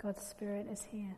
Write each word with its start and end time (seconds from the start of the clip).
God's 0.00 0.24
Spirit 0.24 0.68
is 0.70 0.86
here. 0.92 1.16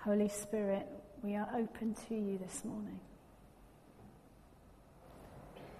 Holy 0.00 0.30
Spirit, 0.30 0.86
we 1.22 1.36
are 1.36 1.46
open 1.54 1.94
to 2.08 2.14
you 2.14 2.38
this 2.38 2.64
morning. 2.64 2.98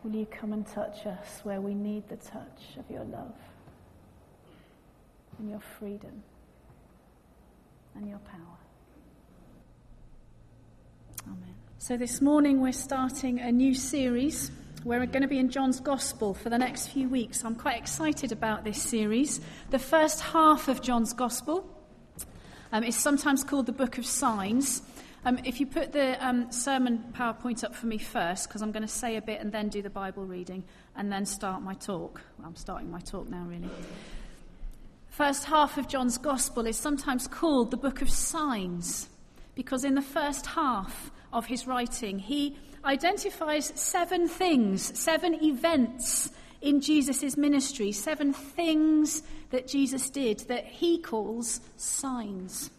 Will 0.05 0.15
you 0.15 0.27
come 0.27 0.53
and 0.53 0.67
touch 0.67 1.07
us 1.07 1.41
where 1.43 1.63
we 1.63 1.73
need 1.73 2.07
the 2.11 2.17
touch 2.17 2.77
of 2.79 2.85
your 2.91 3.05
love 3.05 3.35
and 5.39 5.49
your 5.49 5.61
freedom 5.79 6.23
and 7.95 8.07
your 8.07 8.19
power? 8.19 8.59
Amen. 11.27 11.55
So, 11.79 11.97
this 11.97 12.21
morning 12.21 12.61
we're 12.61 12.73
starting 12.73 13.41
a 13.41 13.51
new 13.51 13.73
series. 13.73 14.51
We're 14.85 15.07
going 15.07 15.23
to 15.23 15.29
be 15.29 15.39
in 15.39 15.49
John's 15.49 15.79
Gospel 15.79 16.35
for 16.35 16.51
the 16.51 16.59
next 16.59 16.89
few 16.89 17.09
weeks. 17.09 17.45
I'm 17.45 17.55
quite 17.55 17.79
excited 17.79 18.33
about 18.33 18.65
this 18.65 18.83
series. 18.83 19.41
The 19.71 19.79
first 19.79 20.21
half 20.21 20.67
of 20.67 20.83
John's 20.83 21.13
Gospel 21.13 21.65
um, 22.73 22.83
is 22.83 22.97
sometimes 22.97 23.45
called 23.45 23.67
the 23.67 23.73
Book 23.73 23.99
of 23.99 24.05
Signs. 24.05 24.83
Um, 25.25 25.39
if 25.45 25.61
you 25.61 25.67
put 25.67 25.93
the 25.93 26.25
um, 26.27 26.51
sermon 26.51 27.05
PowerPoint 27.17 27.63
up 27.63 27.77
for 27.77 27.87
me 27.87 27.99
first, 27.99 28.49
because 28.49 28.61
I'm 28.61 28.73
going 28.73 28.83
to 28.83 28.89
say 28.89 29.17
a 29.17 29.23
bit 29.23 29.41
and 29.41 29.53
then 29.53 29.69
do 29.69 29.83
the 29.83 29.91
Bible 29.91 30.25
reading 30.25 30.65
and 30.97 31.13
then 31.13 31.27
start 31.27 31.63
my 31.63 31.75
talk. 31.75 32.21
Well, 32.39 32.49
I'm 32.49 32.57
starting 32.57 32.91
my 32.91 33.01
talk 33.01 33.29
now, 33.29 33.45
really. 33.45 33.71
First 35.11 35.45
half 35.45 35.79
of 35.79 35.87
John's 35.87 36.19
Gospel 36.19 36.67
is 36.67 36.77
sometimes 36.77 37.29
called 37.29 37.71
the 37.71 37.77
Book 37.77 38.03
of 38.03 38.11
Signs 38.11 39.09
because 39.55 39.85
in 39.85 39.95
the 39.95 40.03
first 40.03 40.47
half 40.47 41.13
of 41.33 41.47
his 41.47 41.67
writing, 41.67 42.19
he 42.19 42.57
identifies 42.85 43.73
seven 43.75 44.29
things, 44.29 44.99
seven 44.99 45.43
events 45.43 46.31
in 46.61 46.81
Jesus' 46.81 47.37
ministry, 47.37 47.93
seven 47.93 48.33
things 48.33 49.23
that 49.51 49.67
Jesus 49.67 50.11
did 50.11 50.41
that 50.49 50.65
he 50.65 50.99
calls 50.99 51.61
signs. 51.77 52.71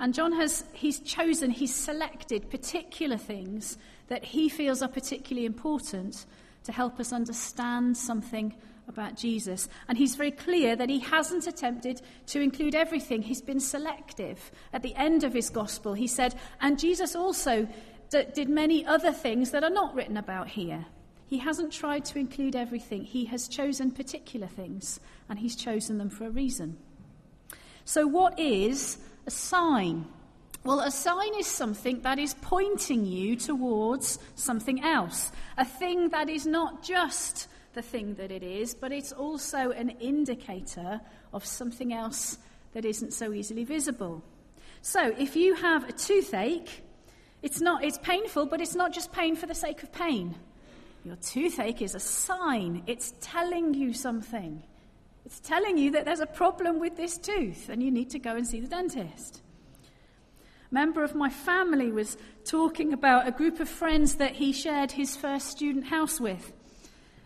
And 0.00 0.12
John 0.12 0.32
has, 0.32 0.64
he's 0.72 0.98
chosen, 0.98 1.50
he's 1.50 1.74
selected 1.74 2.50
particular 2.50 3.16
things 3.16 3.78
that 4.08 4.24
he 4.24 4.48
feels 4.48 4.82
are 4.82 4.88
particularly 4.88 5.46
important 5.46 6.26
to 6.64 6.72
help 6.72 6.98
us 6.98 7.12
understand 7.12 7.96
something 7.96 8.54
about 8.88 9.16
Jesus. 9.16 9.68
And 9.88 9.96
he's 9.96 10.16
very 10.16 10.32
clear 10.32 10.74
that 10.76 10.88
he 10.88 10.98
hasn't 10.98 11.46
attempted 11.46 12.02
to 12.26 12.40
include 12.40 12.74
everything. 12.74 13.22
He's 13.22 13.40
been 13.40 13.60
selective. 13.60 14.50
At 14.72 14.82
the 14.82 14.94
end 14.96 15.24
of 15.24 15.32
his 15.32 15.50
gospel, 15.50 15.94
he 15.94 16.06
said, 16.06 16.34
and 16.60 16.78
Jesus 16.78 17.14
also 17.14 17.68
did 18.34 18.48
many 18.48 18.84
other 18.84 19.12
things 19.12 19.50
that 19.50 19.64
are 19.64 19.70
not 19.70 19.94
written 19.94 20.16
about 20.16 20.48
here. 20.48 20.86
He 21.26 21.38
hasn't 21.38 21.72
tried 21.72 22.04
to 22.06 22.18
include 22.18 22.54
everything. 22.54 23.04
He 23.04 23.24
has 23.26 23.48
chosen 23.48 23.90
particular 23.90 24.46
things, 24.46 25.00
and 25.28 25.38
he's 25.38 25.56
chosen 25.56 25.96
them 25.98 26.10
for 26.10 26.26
a 26.26 26.30
reason. 26.30 26.76
So, 27.84 28.06
what 28.06 28.38
is 28.38 28.98
a 29.26 29.30
sign? 29.30 30.06
Well, 30.64 30.80
a 30.80 30.90
sign 30.90 31.34
is 31.38 31.46
something 31.46 32.02
that 32.02 32.18
is 32.18 32.34
pointing 32.34 33.06
you 33.06 33.34
towards 33.34 34.18
something 34.34 34.84
else. 34.84 35.32
A 35.56 35.64
thing 35.64 36.10
that 36.10 36.28
is 36.28 36.46
not 36.46 36.82
just 36.82 37.48
the 37.72 37.82
thing 37.82 38.14
that 38.16 38.30
it 38.30 38.42
is, 38.42 38.74
but 38.74 38.92
it's 38.92 39.12
also 39.12 39.70
an 39.70 39.90
indicator 40.00 41.00
of 41.32 41.44
something 41.44 41.92
else 41.92 42.38
that 42.74 42.84
isn't 42.84 43.12
so 43.12 43.32
easily 43.32 43.64
visible. 43.64 44.22
So, 44.82 45.14
if 45.18 45.34
you 45.34 45.54
have 45.54 45.88
a 45.88 45.92
toothache, 45.92 46.82
it's 47.42 47.60
not 47.60 47.84
it's 47.84 47.98
painful, 47.98 48.46
but 48.46 48.60
it's 48.60 48.74
not 48.74 48.92
just 48.92 49.12
pain 49.12 49.36
for 49.36 49.46
the 49.46 49.54
sake 49.54 49.82
of 49.82 49.92
pain. 49.92 50.36
Your 51.04 51.16
toothache 51.16 51.82
is 51.82 51.94
a 51.94 52.00
sign. 52.00 52.84
It's 52.86 53.14
telling 53.20 53.74
you 53.74 53.92
something. 53.92 54.62
It's 55.24 55.40
telling 55.40 55.76
you 55.76 55.92
that 55.92 56.04
there's 56.04 56.20
a 56.20 56.26
problem 56.26 56.78
with 56.78 56.96
this 56.96 57.18
tooth 57.18 57.68
and 57.68 57.82
you 57.82 57.90
need 57.90 58.10
to 58.10 58.18
go 58.18 58.36
and 58.36 58.46
see 58.46 58.60
the 58.60 58.68
dentist. 58.68 59.42
A 60.70 60.74
member 60.74 61.02
of 61.02 61.14
my 61.14 61.28
family 61.28 61.90
was 61.90 62.16
talking 62.44 62.92
about 62.92 63.26
a 63.26 63.32
group 63.32 63.60
of 63.60 63.68
friends 63.68 64.16
that 64.16 64.36
he 64.36 64.52
shared 64.52 64.92
his 64.92 65.16
first 65.16 65.48
student 65.48 65.86
house 65.86 66.20
with. 66.20 66.52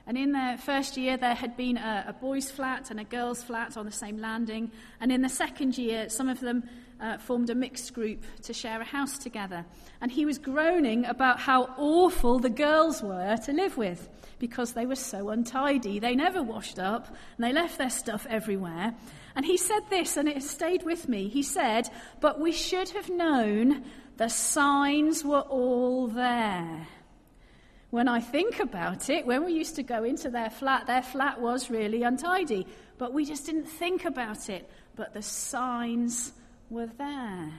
And 0.07 0.17
in 0.17 0.33
their 0.33 0.57
first 0.57 0.97
year, 0.97 1.17
there 1.17 1.35
had 1.35 1.57
been 1.57 1.77
a, 1.77 2.07
a 2.09 2.13
boys' 2.13 2.51
flat 2.51 2.91
and 2.91 3.01
a 3.01 3.05
girls' 3.05 3.43
flat 3.43 3.77
on 3.77 3.87
the 3.87 3.93
same 3.93 4.19
landing. 4.19 4.71
And 5.01 5.11
in 5.11 5.21
the 5.21 5.29
second 5.29 5.77
year, 5.77 6.09
some 6.09 6.29
of 6.29 6.39
them 6.39 6.69
uh, 7.01 7.19
formed 7.19 7.51
a 7.51 7.55
mixed 7.55 7.95
group 7.95 8.25
to 8.43 8.53
share 8.53 8.81
a 8.81 8.85
house 8.85 9.19
together. 9.19 9.65
And 10.01 10.11
he 10.11 10.25
was 10.25 10.39
groaning 10.39 11.05
about 11.05 11.39
how 11.39 11.75
awful 11.77 12.39
the 12.39 12.51
girls 12.51 13.03
were 13.03 13.37
to 13.45 13.53
live 13.53 13.77
with 13.77 14.09
because 14.39 14.73
they 14.73 14.87
were 14.87 14.97
so 14.97 15.31
untidy. 15.31 15.99
They 15.99 16.15
never 16.15 16.43
washed 16.43 16.79
up 16.79 17.09
and 17.09 17.45
they 17.45 17.53
left 17.53 17.79
their 17.79 17.91
stuff 17.91 18.27
everywhere. 18.29 18.95
And 19.35 19.45
he 19.45 19.57
said 19.57 19.83
this, 19.91 20.17
and 20.17 20.29
it 20.29 20.43
stayed 20.43 20.83
with 20.83 21.09
me. 21.09 21.29
He 21.29 21.43
said, 21.43 21.91
But 22.21 22.41
we 22.41 22.53
should 22.53 22.91
have 22.91 23.11
known 23.11 23.85
the 24.17 24.29
signs 24.29 25.25
were 25.25 25.41
all 25.41 26.07
there. 26.09 26.87
When 27.91 28.09
I 28.09 28.21
think 28.21 28.61
about 28.61 29.11
it, 29.11 29.27
when 29.27 29.45
we 29.45 29.53
used 29.53 29.77
to 29.77 29.83
go 29.83 30.05
into 30.05 30.31
their 30.31 30.51
flat, 30.51 30.87
their 30.87 31.03
flat 31.03 31.41
was 31.41 31.71
really 31.71 32.03
untidy, 32.03 32.67
but 32.99 33.13
we 33.13 33.25
just 33.25 33.47
didn't 33.47 33.67
think 33.67 34.05
about 34.05 34.49
it. 34.49 34.69
But 34.97 35.13
the 35.13 35.23
signs 35.23 36.33
were 36.71 36.87
there. 36.99 37.53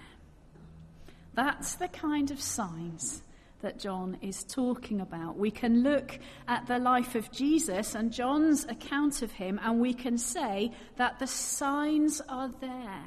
That's 1.34 1.75
the 1.75 1.88
kind 1.88 2.31
of 2.31 2.41
signs 2.41 3.22
that 3.62 3.79
John 3.79 4.18
is 4.22 4.44
talking 4.44 5.01
about. 5.01 5.38
We 5.38 5.51
can 5.51 5.84
look 5.84 6.19
at 6.47 6.68
the 6.68 6.79
life 6.79 7.16
of 7.16 7.31
Jesus 7.31 7.96
and 7.96 8.12
John's 8.12 8.66
account 8.66 9.22
of 9.22 9.31
him, 9.31 9.59
and 9.63 9.79
we 9.79 9.94
can 9.94 10.17
say 10.17 10.72
that 10.96 11.19
the 11.19 11.28
signs 11.28 12.22
are 12.29 12.50
there 12.59 13.06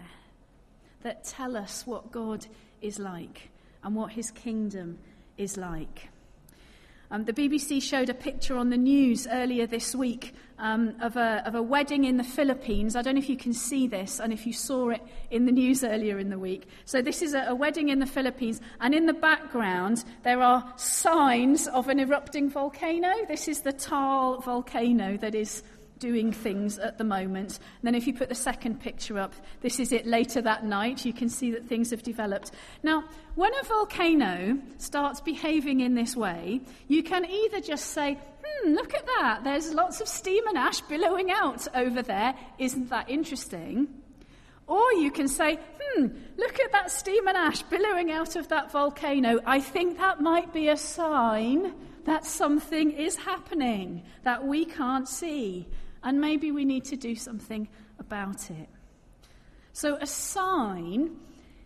that 1.03 1.25
tell 1.25 1.57
us 1.57 1.87
what 1.87 2.13
God 2.13 2.47
is 2.83 2.99
like 2.99 3.51
and 3.83 3.95
what 3.95 4.13
his 4.13 4.31
kingdom 4.31 4.99
is 5.39 5.57
like. 5.57 6.10
Um, 7.13 7.25
the 7.25 7.33
BBC 7.33 7.83
showed 7.83 8.09
a 8.09 8.15
picture 8.15 8.57
on 8.57 8.71
the 8.71 8.77
news 8.77 9.27
earlier 9.27 9.67
this 9.67 9.97
week 9.97 10.33
um, 10.61 10.95
of, 11.01 11.17
a, 11.17 11.43
of 11.45 11.57
a 11.57 11.63
wedding 11.63 12.05
in 12.05 12.19
the 12.19 12.25
Philippines. 12.25 12.95
I 12.95 13.03
don't 13.03 13.17
know 13.17 13.19
if 13.19 13.29
you 13.29 13.37
can 13.37 13.53
see 13.53 13.89
this 13.89 14.21
and 14.21 14.33
if 14.33 14.47
you 14.47 14.53
saw 14.53 14.91
it 14.91 15.03
in 15.29 15.45
the 15.45 15.51
news 15.51 15.83
earlier 15.83 16.21
in 16.21 16.31
the 16.31 16.39
week. 16.39 16.69
So, 16.85 17.03
this 17.03 17.21
is 17.21 17.35
a, 17.35 17.47
a 17.49 17.55
wedding 17.55 17.89
in 17.89 17.99
the 17.99 18.07
Philippines, 18.07 18.61
and 18.81 18.95
in 18.95 19.07
the 19.07 19.13
background, 19.13 20.05
there 20.23 20.41
are 20.41 20.73
signs 20.77 21.67
of 21.67 21.89
an 21.89 21.99
erupting 21.99 22.49
volcano. 22.49 23.13
This 23.27 23.49
is 23.49 23.63
the 23.63 23.73
Taal 23.73 24.41
volcano 24.41 25.17
that 25.17 25.35
is 25.35 25.65
doing 26.01 26.33
things 26.33 26.79
at 26.79 26.99
the 26.99 27.05
moment. 27.05 27.59
And 27.59 27.85
then 27.85 27.95
if 27.95 28.07
you 28.07 28.15
put 28.15 28.29
the 28.29 28.35
second 28.35 28.81
picture 28.81 29.19
up, 29.19 29.35
this 29.61 29.79
is 29.79 29.93
it 29.93 30.07
later 30.07 30.43
that 30.43 30.65
night. 30.65 31.05
You 31.05 31.13
can 31.13 31.29
see 31.29 31.53
that 31.53 31.67
things 31.67 31.91
have 31.91 32.03
developed. 32.03 32.51
Now, 32.83 33.05
when 33.37 33.53
a 33.61 33.65
volcano 33.65 34.59
starts 34.79 35.21
behaving 35.21 35.81
in 35.81 35.95
this 35.95 36.17
way, 36.17 36.63
you 36.89 37.05
can 37.05 37.25
either 37.25 37.61
just 37.61 37.89
say, 37.89 38.19
hmm, 38.43 38.73
look 38.73 38.95
at 38.95 39.07
that. 39.07 39.45
There's 39.45 39.73
lots 39.73 40.01
of 40.01 40.09
steam 40.09 40.47
and 40.49 40.59
ash 40.59 40.81
billowing 40.81 41.31
out 41.31 41.69
over 41.75 42.03
there. 42.03 42.35
Isn't 42.59 42.91
that 42.91 43.09
interesting? 43.09 43.89
Or 44.67 44.93
you 44.95 45.11
can 45.11 45.29
say, 45.29 45.59
hmm, 45.81 46.07
look 46.37 46.61
at 46.61 46.73
that 46.73 46.91
steam 46.91 47.27
and 47.29 47.37
ash 47.37 47.63
billowing 47.63 48.11
out 48.11 48.37
of 48.37 48.49
that 48.49 48.73
volcano. 48.73 49.41
I 49.45 49.61
think 49.61 49.99
that 49.99 50.21
might 50.21 50.53
be 50.53 50.69
a 50.69 50.77
sign 50.77 51.75
that 52.05 52.25
something 52.25 52.93
is 52.93 53.17
happening 53.17 54.03
that 54.23 54.47
we 54.47 54.65
can't 54.65 55.09
see 55.09 55.67
and 56.03 56.21
maybe 56.21 56.51
we 56.53 56.65
need 56.65 56.85
to 56.87 56.97
do 56.97 57.15
something 57.15 57.69
about 57.99 58.51
it. 58.51 58.69
So, 59.73 59.97
a 60.01 60.07
sign 60.07 61.17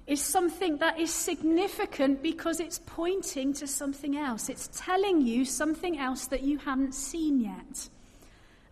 is 0.07 0.21
something 0.21 0.79
that 0.79 1.01
is 1.01 1.13
significant 1.13 2.23
because 2.23 2.61
it's 2.61 2.79
pointing 2.85 3.55
to 3.55 3.67
something 3.67 4.17
else. 4.17 4.49
It's 4.49 4.69
telling 4.75 5.23
you 5.23 5.45
something 5.45 5.99
else 5.99 6.27
that 6.27 6.43
you 6.43 6.59
haven't 6.59 6.95
seen 6.95 7.41
yet. 7.41 7.89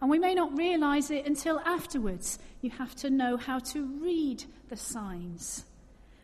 And 0.01 0.11
we 0.11 0.19
may 0.19 0.35
not 0.35 0.57
realize 0.59 1.11
it 1.11 1.27
until 1.27 1.61
afterwards. 1.61 2.39
You 2.61 2.71
have 2.71 2.95
to 2.97 3.09
know 3.09 3.37
how 3.37 3.61
to 3.61 3.85
read 4.03 4.45
the 4.69 4.77
signs. 4.77 5.65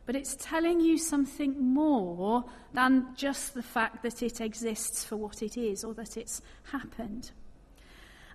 But 0.05 0.17
it's 0.17 0.37
telling 0.41 0.81
you 0.81 0.99
something 0.99 1.73
more 1.73 2.45
than 2.73 3.09
just 3.15 3.55
the 3.55 3.63
fact 3.63 4.03
that 4.03 4.23
it 4.23 4.41
exists 4.41 5.05
for 5.05 5.17
what 5.17 5.43
it 5.43 5.57
is 5.57 5.85
or 5.85 5.95
that 5.95 6.17
it's 6.17 6.43
happened. 6.73 7.31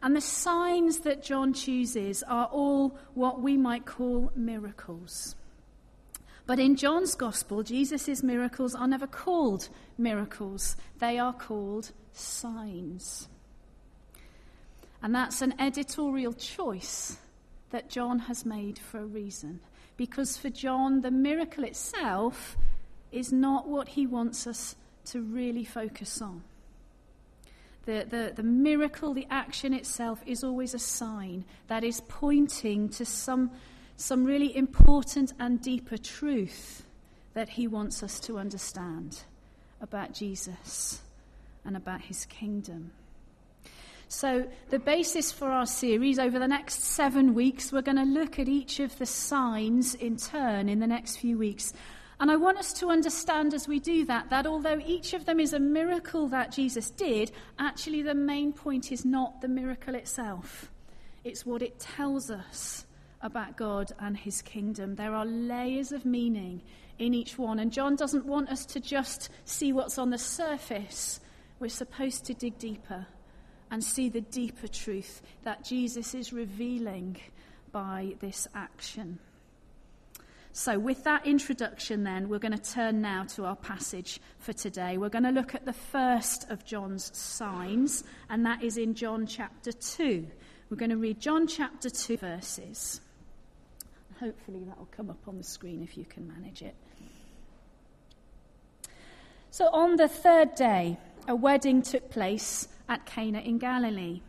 And 0.04 0.18
the 0.18 0.22
signs 0.22 1.00
that 1.00 1.24
John 1.24 1.54
chooses 1.54 2.24
are 2.24 2.48
all 2.48 2.98
what 3.14 3.42
we 3.42 3.56
might 3.56 3.86
call 3.86 4.34
miracles. 4.36 5.34
But 6.46 6.60
in 6.60 6.76
John's 6.76 7.16
gospel, 7.16 7.64
Jesus' 7.64 8.22
miracles 8.22 8.76
are 8.76 8.86
never 8.86 9.08
called 9.08 9.70
miracles, 9.98 10.76
they 11.00 11.18
are 11.18 11.32
called 11.32 11.92
signs. 12.12 13.30
And 15.02 15.16
that's 15.16 15.42
an 15.42 15.54
editorial 15.58 16.34
choice 16.34 17.18
that 17.72 17.90
John 17.90 18.20
has 18.20 18.46
made 18.46 18.78
for 18.78 19.00
a 19.00 19.06
reason. 19.06 19.62
Because 19.96 20.36
for 20.36 20.50
John, 20.50 21.00
the 21.00 21.12
miracle 21.12 21.64
itself 21.64 22.58
is 23.14 23.32
not 23.32 23.70
what 23.70 23.88
he 23.88 24.06
wants 24.06 24.48
us 24.48 24.76
to 25.06 25.22
really 25.22 25.64
focus 25.64 26.22
on. 26.22 26.44
The, 27.86 28.06
the, 28.10 28.34
the 28.36 28.44
miracle, 28.44 29.14
the 29.14 29.28
action 29.30 29.74
itself, 29.74 30.22
is 30.26 30.44
always 30.44 30.74
a 30.74 30.80
sign 30.80 31.44
that 31.68 31.84
is 31.84 32.02
pointing 32.08 32.90
to 32.90 33.06
some, 33.06 33.52
some 33.98 34.24
really 34.24 34.56
important 34.56 35.34
and 35.40 35.62
deeper 35.62 35.98
truth 35.98 36.86
that 37.34 37.50
he 37.50 37.68
wants 37.68 38.02
us 38.02 38.20
to 38.22 38.38
understand 38.38 39.24
about 39.82 40.14
Jesus 40.14 41.02
and 41.66 41.76
about 41.76 42.02
his 42.02 42.26
kingdom. 42.26 42.92
So, 44.08 44.48
the 44.70 44.80
basis 44.80 45.32
for 45.32 45.50
our 45.50 45.66
series 45.66 46.20
over 46.20 46.38
the 46.38 46.48
next 46.48 46.84
seven 46.84 47.34
weeks, 47.34 47.72
we're 47.72 47.82
going 47.82 47.98
to 47.98 48.04
look 48.04 48.38
at 48.38 48.48
each 48.48 48.80
of 48.80 48.98
the 49.00 49.08
signs 49.08 49.96
in 49.96 50.18
turn 50.18 50.70
in 50.70 50.80
the 50.80 50.88
next 50.88 51.18
few 51.18 51.38
weeks. 51.38 51.74
And 52.24 52.32
I 52.32 52.38
want 52.38 52.58
us 52.58 52.72
to 52.76 52.90
understand 52.90 53.54
as 53.54 53.68
we 53.68 53.82
do 53.82 54.06
that, 54.06 54.30
that 54.30 54.48
although 54.48 54.80
each 54.86 55.14
of 55.14 55.26
them 55.26 55.42
is 55.42 55.52
a 55.52 55.60
miracle 55.60 56.30
that 56.30 56.54
Jesus 56.54 56.90
did, 56.90 57.34
actually 57.60 58.02
the 58.02 58.16
main 58.16 58.54
point 58.54 58.94
is 58.94 59.04
not 59.04 59.42
the 59.42 59.50
miracle 59.50 59.94
itself. 59.94 60.72
It's 61.26 61.46
what 61.46 61.62
it 61.62 61.80
tells 61.80 62.32
us 62.32 62.86
about 63.22 63.58
God 63.58 63.92
and 64.00 64.16
his 64.16 64.42
kingdom. 64.42 64.96
There 64.96 65.14
are 65.14 65.26
layers 65.26 65.92
of 65.92 66.06
meaning 66.06 66.62
in 66.98 67.14
each 67.14 67.38
one. 67.38 67.60
And 67.60 67.74
John 67.74 67.98
doesn't 67.98 68.26
want 68.26 68.48
us 68.48 68.66
to 68.68 68.80
just 68.80 69.30
see 69.44 69.74
what's 69.74 69.98
on 69.98 70.10
the 70.10 70.18
surface. 70.18 71.20
We're 71.60 71.68
supposed 71.68 72.24
to 72.28 72.34
dig 72.34 72.58
deeper 72.58 73.06
and 73.70 73.84
see 73.84 74.08
the 74.08 74.22
deeper 74.22 74.70
truth 74.70 75.22
that 75.44 75.66
Jesus 75.66 76.16
is 76.16 76.32
revealing 76.32 77.18
by 77.74 78.16
this 78.22 78.48
action. 78.56 79.20
So, 80.56 80.78
with 80.78 81.04
that 81.06 81.26
introduction, 81.26 82.04
then, 82.04 82.30
we're 82.30 82.38
going 82.38 82.56
to 82.56 82.72
turn 82.72 83.02
now 83.02 83.24
to 83.30 83.46
our 83.46 83.56
passage 83.56 84.22
for 84.38 84.54
today. 84.54 85.00
We're 85.00 85.10
going 85.10 85.24
to 85.24 85.32
look 85.32 85.56
at 85.56 85.66
the 85.66 85.74
first 85.74 86.48
of 86.52 86.64
John's 86.64 87.10
signs, 87.18 88.04
and 88.30 88.46
that 88.46 88.62
is 88.62 88.78
in 88.78 88.94
John 88.94 89.26
chapter 89.26 89.72
2. 89.72 90.28
We're 90.70 90.78
going 90.78 90.92
to 90.92 90.98
read 90.98 91.20
John 91.20 91.48
chapter 91.48 91.90
2 91.90 92.18
verses. 92.18 93.02
Hopefully, 94.20 94.64
that 94.68 94.78
will 94.78 94.90
come 94.96 95.10
up 95.10 95.28
on 95.28 95.40
the 95.40 95.44
screen 95.44 95.82
if 95.82 95.98
you 95.98 96.06
can 96.06 96.28
manage 96.28 96.62
it. 96.62 96.76
So, 99.50 99.70
on 99.74 99.96
the 99.96 100.08
third 100.08 100.54
day, 100.54 101.00
a 101.28 101.36
wedding 101.36 101.82
took 101.82 102.12
place 102.12 102.68
at 102.88 103.08
Cana 103.08 103.40
in 103.40 103.58
Galilee. 103.58 104.22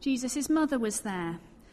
Jesus' 0.00 0.48
mother 0.48 0.78
was 0.78 1.00
there, 1.00 1.40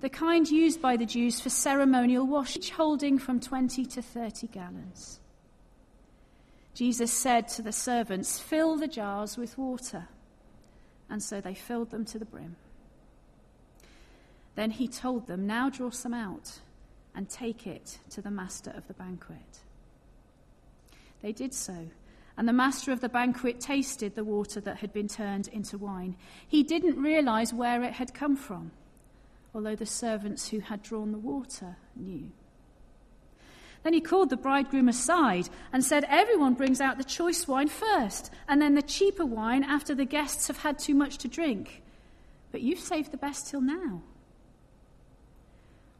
the 0.00 0.08
kind 0.08 0.48
used 0.48 0.80
by 0.80 0.96
the 0.96 1.06
Jews 1.06 1.40
for 1.40 1.50
ceremonial 1.50 2.26
washing, 2.26 2.62
each 2.62 2.70
holding 2.70 3.18
from 3.18 3.40
20 3.40 3.84
to 3.86 4.02
30 4.02 4.46
gallons. 4.48 5.20
Jesus 6.74 7.12
said 7.12 7.48
to 7.48 7.62
the 7.62 7.72
servants, 7.72 8.38
Fill 8.38 8.76
the 8.76 8.88
jars 8.88 9.36
with 9.36 9.56
water. 9.56 10.08
And 11.08 11.22
so 11.22 11.40
they 11.40 11.54
filled 11.54 11.90
them 11.90 12.04
to 12.06 12.18
the 12.18 12.24
brim. 12.24 12.56
Then 14.56 14.72
he 14.72 14.88
told 14.88 15.26
them, 15.26 15.46
Now 15.46 15.70
draw 15.70 15.90
some 15.90 16.14
out 16.14 16.60
and 17.14 17.28
take 17.28 17.66
it 17.66 17.98
to 18.10 18.20
the 18.20 18.30
master 18.30 18.70
of 18.70 18.86
the 18.88 18.94
banquet. 18.94 19.60
They 21.22 21.32
did 21.32 21.54
so 21.54 21.88
and 22.36 22.46
the 22.46 22.52
master 22.52 22.92
of 22.92 23.00
the 23.00 23.08
banquet 23.08 23.60
tasted 23.60 24.14
the 24.14 24.24
water 24.24 24.60
that 24.60 24.78
had 24.78 24.92
been 24.92 25.08
turned 25.08 25.48
into 25.48 25.78
wine. 25.78 26.16
He 26.46 26.62
didn't 26.62 27.00
realize 27.00 27.54
where 27.54 27.82
it 27.82 27.94
had 27.94 28.12
come 28.12 28.36
from, 28.36 28.72
although 29.56 29.74
the 29.74 29.86
servants 29.86 30.50
who 30.50 30.60
had 30.60 30.82
drawn 30.82 31.12
the 31.12 31.18
water 31.18 31.76
knew. 31.96 32.30
Then 33.82 33.94
he 33.94 34.02
called 34.02 34.28
the 34.28 34.36
bridegroom 34.36 34.86
aside 34.86 35.48
and 35.72 35.82
said, 35.82 36.04
Everyone 36.08 36.52
brings 36.52 36.78
out 36.78 36.98
the 36.98 37.04
choice 37.04 37.48
wine 37.48 37.68
first, 37.68 38.30
and 38.48 38.60
then 38.60 38.74
the 38.74 38.82
cheaper 38.82 39.24
wine 39.24 39.64
after 39.64 39.94
the 39.94 40.04
guests 40.04 40.48
have 40.48 40.58
had 40.58 40.78
too 40.78 40.94
much 40.94 41.16
to 41.18 41.28
drink. 41.28 41.82
But 42.52 42.60
you've 42.60 42.80
saved 42.80 43.12
the 43.12 43.16
best 43.16 43.48
till 43.48 43.62
now. 43.62 44.02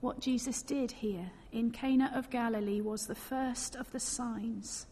What 0.03 0.21
Jesus 0.21 0.61
did 0.61 0.91
here 0.91 1.31
in 1.51 1.71
Cana 1.71 2.13
of 2.15 2.29
Galilee 2.29 2.83
was 2.83 3.07
the 3.07 3.15
first 3.15 3.75
of 3.75 3.91
the 3.91 4.01
signs 4.01 4.87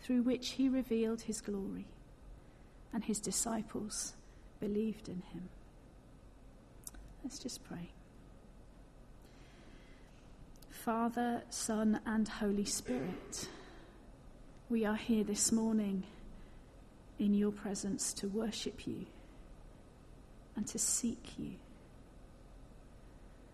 through 0.00 0.22
which 0.22 0.50
he 0.50 0.68
revealed 0.68 1.22
his 1.22 1.40
glory, 1.40 1.86
and 2.92 3.04
his 3.04 3.20
disciples 3.20 4.14
believed 4.58 5.08
in 5.08 5.22
him. 5.32 5.50
Let's 7.22 7.38
just 7.38 7.62
pray. 7.62 7.90
Father, 10.84 11.42
Son, 11.50 12.00
and 12.06 12.28
Holy 12.28 12.64
Spirit, 12.64 13.48
we 14.68 14.84
are 14.84 14.94
here 14.94 15.24
this 15.24 15.50
morning 15.50 16.04
in 17.18 17.34
your 17.34 17.50
presence 17.50 18.12
to 18.12 18.28
worship 18.28 18.86
you 18.86 19.04
and 20.54 20.68
to 20.68 20.78
seek 20.78 21.32
you. 21.36 21.54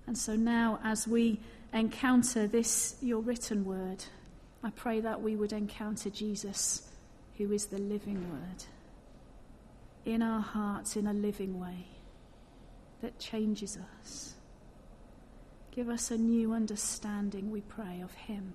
And 0.07 0.19
so 0.19 0.37
now, 0.37 0.79
as 0.85 1.09
we 1.09 1.41
encounter 1.73 2.47
this, 2.47 2.97
your 3.01 3.23
written 3.23 3.65
word, 3.65 4.05
I 4.63 4.69
pray 4.71 5.01
that 5.01 5.23
we 5.23 5.35
would 5.35 5.55
encounter 5.55 6.11
Jesus, 6.11 6.87
who 7.39 7.53
is 7.53 7.67
the 7.67 7.79
living 7.79 8.21
word, 8.31 8.65
in 10.05 10.21
our 10.21 10.41
hearts 10.41 10.95
in 10.95 11.07
a 11.07 11.15
living 11.15 11.59
way 11.59 11.87
that 13.01 13.19
changes 13.19 13.79
us. 14.03 14.34
Give 15.75 15.89
us 15.89 16.13
a 16.13 16.17
new 16.17 16.53
understanding, 16.53 17.51
we 17.51 17.61
pray, 17.63 18.01
of 18.01 18.13
Him 18.15 18.53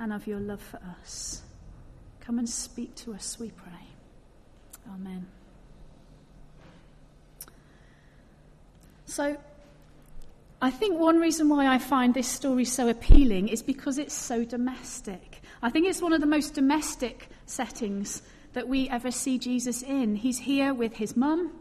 and 0.00 0.12
of 0.12 0.26
your 0.26 0.40
love 0.40 0.60
for 0.60 0.80
us. 1.00 1.42
Come 2.20 2.40
and 2.40 2.48
speak 2.48 2.96
to 2.96 3.14
us, 3.14 3.38
we 3.38 3.50
pray. 3.50 3.86
Amen. 4.92 5.26
So, 9.06 9.36
I 10.60 10.70
think 10.70 10.98
one 10.98 11.20
reason 11.20 11.48
why 11.48 11.72
I 11.72 11.78
find 11.78 12.14
this 12.14 12.26
story 12.26 12.64
so 12.64 12.88
appealing 12.88 13.48
is 13.48 13.62
because 13.62 13.98
it's 13.98 14.14
so 14.14 14.44
domestic. 14.44 15.40
I 15.62 15.70
think 15.70 15.86
it's 15.86 16.02
one 16.02 16.12
of 16.12 16.20
the 16.20 16.26
most 16.26 16.54
domestic 16.54 17.28
settings 17.46 18.22
that 18.54 18.66
we 18.66 18.88
ever 18.88 19.12
see 19.12 19.38
Jesus 19.38 19.82
in. 19.82 20.16
He's 20.16 20.38
here 20.38 20.74
with 20.74 20.94
his 20.94 21.16
mum 21.16 21.52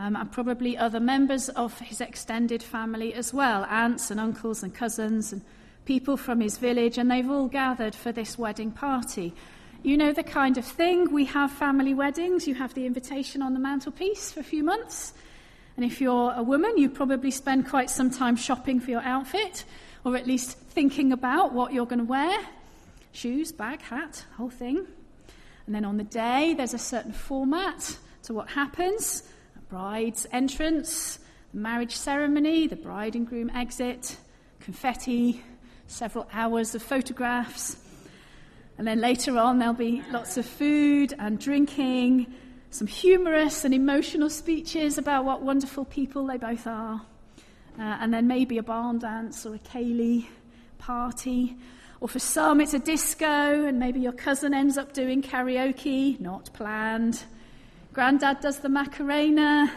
um, 0.00 0.16
and 0.16 0.32
probably 0.32 0.78
other 0.78 0.98
members 0.98 1.50
of 1.50 1.78
his 1.78 2.00
extended 2.00 2.62
family 2.62 3.12
as 3.12 3.34
well 3.34 3.66
aunts 3.68 4.10
and 4.10 4.18
uncles 4.18 4.62
and 4.62 4.74
cousins 4.74 5.30
and 5.30 5.42
people 5.84 6.16
from 6.16 6.40
his 6.40 6.56
village, 6.56 6.96
and 6.96 7.10
they've 7.10 7.30
all 7.30 7.48
gathered 7.48 7.94
for 7.94 8.10
this 8.10 8.38
wedding 8.38 8.70
party. 8.70 9.34
You 9.82 9.98
know 9.98 10.12
the 10.12 10.22
kind 10.22 10.56
of 10.56 10.64
thing. 10.64 11.12
We 11.12 11.26
have 11.26 11.50
family 11.52 11.92
weddings, 11.92 12.48
you 12.48 12.54
have 12.54 12.72
the 12.72 12.86
invitation 12.86 13.42
on 13.42 13.52
the 13.52 13.60
mantelpiece 13.60 14.32
for 14.32 14.40
a 14.40 14.44
few 14.44 14.64
months. 14.64 15.12
And 15.76 15.84
if 15.84 16.00
you're 16.00 16.32
a 16.32 16.42
woman, 16.42 16.78
you 16.78 16.88
probably 16.88 17.30
spend 17.30 17.68
quite 17.68 17.90
some 17.90 18.10
time 18.10 18.36
shopping 18.36 18.80
for 18.80 18.90
your 18.90 19.02
outfit, 19.02 19.64
or 20.04 20.16
at 20.16 20.26
least 20.26 20.58
thinking 20.58 21.12
about 21.12 21.52
what 21.52 21.74
you're 21.74 21.86
going 21.86 21.98
to 21.98 22.04
wear 22.04 22.38
shoes, 23.12 23.52
bag, 23.52 23.82
hat, 23.82 24.24
whole 24.38 24.50
thing. 24.50 24.86
And 25.66 25.74
then 25.74 25.84
on 25.84 25.98
the 25.98 26.04
day, 26.04 26.54
there's 26.54 26.74
a 26.74 26.78
certain 26.78 27.12
format 27.12 27.98
to 28.22 28.32
what 28.32 28.48
happens 28.48 29.24
bride's 29.70 30.26
entrance, 30.32 31.20
the 31.54 31.60
marriage 31.60 31.96
ceremony, 31.96 32.66
the 32.66 32.74
bride 32.74 33.14
and 33.14 33.26
groom 33.26 33.48
exit, 33.50 34.16
confetti, 34.58 35.44
several 35.86 36.28
hours 36.32 36.74
of 36.74 36.82
photographs. 36.82 37.76
And 38.78 38.86
then 38.86 39.00
later 39.00 39.38
on, 39.38 39.60
there'll 39.60 39.74
be 39.74 40.02
lots 40.10 40.36
of 40.36 40.44
food 40.44 41.14
and 41.20 41.38
drinking 41.38 42.26
some 42.70 42.88
humorous 42.88 43.64
and 43.64 43.72
emotional 43.72 44.28
speeches 44.28 44.98
about 44.98 45.24
what 45.24 45.42
wonderful 45.42 45.84
people 45.84 46.26
they 46.26 46.36
both 46.36 46.66
are, 46.66 47.02
uh, 47.78 47.82
and 47.82 48.12
then 48.12 48.26
maybe 48.26 48.58
a 48.58 48.62
barn 48.62 48.98
dance 48.98 49.46
or 49.46 49.54
a 49.54 49.58
ceilidh 49.58 50.26
party. 50.78 51.56
Or 52.00 52.08
for 52.08 52.18
some, 52.18 52.60
it's 52.60 52.74
a 52.74 52.78
disco, 52.80 53.66
and 53.66 53.78
maybe 53.78 54.00
your 54.00 54.12
cousin 54.12 54.52
ends 54.52 54.78
up 54.78 54.92
doing 54.94 55.22
karaoke, 55.22 56.18
not 56.18 56.52
planned. 56.54 57.22
Granddad 57.92 58.40
does 58.40 58.60
the 58.60 58.68
Macarena. 58.68 59.72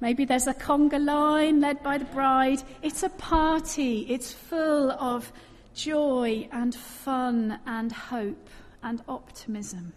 Maybe 0.00 0.24
there's 0.24 0.48
a 0.48 0.54
conga 0.54 1.02
line 1.02 1.60
led 1.60 1.80
by 1.82 1.98
the 1.98 2.04
bride. 2.06 2.62
It's 2.82 3.04
a 3.04 3.08
party. 3.08 4.00
It's 4.08 4.32
full 4.32 4.90
of 4.90 5.32
joy 5.74 6.48
and 6.50 6.74
fun 6.74 7.60
and 7.66 7.92
hope 7.92 8.48
and 8.82 9.00
optimism. 9.08 9.92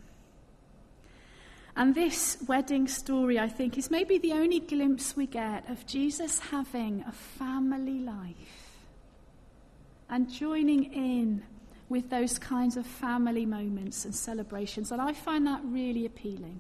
And 1.75 1.96
this 1.96 2.38
wedding 2.48 2.88
story, 2.88 3.39
I 3.39 3.50
think, 3.50 3.80
is 3.80 3.89
maybe 3.89 4.20
the 4.20 4.34
only 4.34 4.60
glimpse 4.60 5.18
we 5.18 5.25
get 5.25 5.68
of 5.70 5.88
Jesus 5.88 6.39
having 6.39 7.04
a 7.08 7.12
family 7.12 8.00
life 8.00 8.86
and 10.08 10.32
joining 10.32 10.94
in 10.94 11.44
with 11.89 12.12
those 12.12 12.38
kinds 12.38 12.77
of 12.77 12.86
family 12.86 13.46
moments 13.46 14.06
and 14.06 14.15
celebrations. 14.15 14.92
And 14.92 15.01
I 15.01 15.13
find 15.13 15.46
that 15.48 15.62
really 15.65 16.06
appealing. 16.06 16.60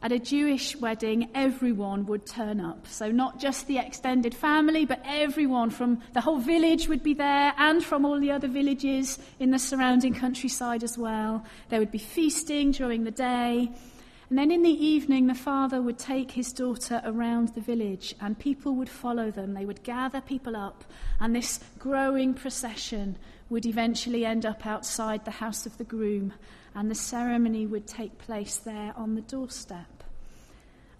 At 0.00 0.12
a 0.12 0.18
Jewish 0.20 0.76
wedding, 0.76 1.28
everyone 1.34 2.06
would 2.06 2.24
turn 2.24 2.60
up. 2.60 2.86
So, 2.86 3.10
not 3.10 3.40
just 3.40 3.66
the 3.66 3.78
extended 3.78 4.32
family, 4.32 4.84
but 4.84 5.02
everyone 5.04 5.70
from 5.70 6.00
the 6.12 6.20
whole 6.20 6.38
village 6.38 6.86
would 6.88 7.02
be 7.02 7.14
there 7.14 7.52
and 7.58 7.82
from 7.82 8.04
all 8.04 8.20
the 8.20 8.30
other 8.30 8.46
villages 8.46 9.18
in 9.40 9.50
the 9.50 9.58
surrounding 9.58 10.14
countryside 10.14 10.84
as 10.84 10.96
well. 10.96 11.44
There 11.68 11.80
would 11.80 11.90
be 11.90 11.98
feasting 11.98 12.70
during 12.70 13.02
the 13.02 13.10
day. 13.10 13.72
And 14.30 14.38
then 14.38 14.52
in 14.52 14.62
the 14.62 14.70
evening, 14.70 15.26
the 15.26 15.34
father 15.34 15.82
would 15.82 15.98
take 15.98 16.30
his 16.30 16.52
daughter 16.52 17.00
around 17.04 17.54
the 17.54 17.60
village 17.60 18.14
and 18.20 18.38
people 18.38 18.76
would 18.76 18.90
follow 18.90 19.32
them. 19.32 19.54
They 19.54 19.64
would 19.64 19.82
gather 19.82 20.20
people 20.20 20.54
up, 20.54 20.84
and 21.18 21.34
this 21.34 21.58
growing 21.80 22.34
procession 22.34 23.16
would 23.48 23.66
eventually 23.66 24.24
end 24.24 24.46
up 24.46 24.64
outside 24.64 25.24
the 25.24 25.32
house 25.32 25.66
of 25.66 25.76
the 25.78 25.84
groom 25.84 26.34
and 26.78 26.88
the 26.88 26.94
ceremony 26.94 27.66
would 27.66 27.88
take 27.88 28.16
place 28.18 28.58
there 28.58 28.92
on 28.96 29.16
the 29.16 29.20
doorstep. 29.22 30.04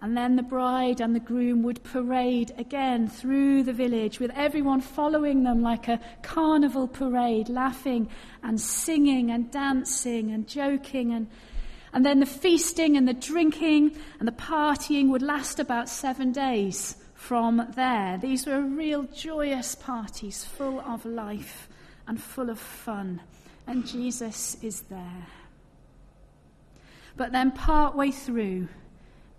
And 0.01 0.17
then 0.17 0.35
the 0.35 0.43
bride 0.43 0.99
and 0.99 1.15
the 1.15 1.21
groom 1.21 1.63
would 1.63 1.85
parade 1.85 2.51
again 2.57 3.07
through 3.07 3.63
the 3.63 3.71
village 3.71 4.19
with 4.19 4.29
everyone 4.35 4.81
following 4.81 5.43
them 5.43 5.61
like 5.61 5.87
a 5.87 6.01
carnival 6.21 6.85
parade, 6.85 7.47
laughing 7.47 8.09
and 8.43 8.59
singing 8.59 9.31
and 9.31 9.49
dancing 9.51 10.31
and 10.31 10.49
joking. 10.49 11.13
And, 11.13 11.29
and 11.93 12.05
then 12.05 12.19
the 12.19 12.25
feasting 12.25 12.97
and 12.97 13.07
the 13.07 13.13
drinking 13.13 13.95
and 14.19 14.27
the 14.27 14.33
partying 14.33 15.07
would 15.11 15.21
last 15.21 15.61
about 15.61 15.87
seven 15.87 16.33
days 16.33 16.97
from 17.13 17.71
there. 17.77 18.17
These 18.17 18.47
were 18.47 18.59
real 18.59 19.03
joyous 19.03 19.75
parties 19.75 20.43
full 20.43 20.81
of 20.81 21.05
life 21.05 21.69
and 22.05 22.21
full 22.21 22.49
of 22.49 22.59
fun. 22.59 23.21
And 23.65 23.87
Jesus 23.87 24.61
is 24.61 24.81
there. 24.81 25.27
But 27.17 27.31
then, 27.31 27.51
partway 27.51 28.11
through, 28.11 28.67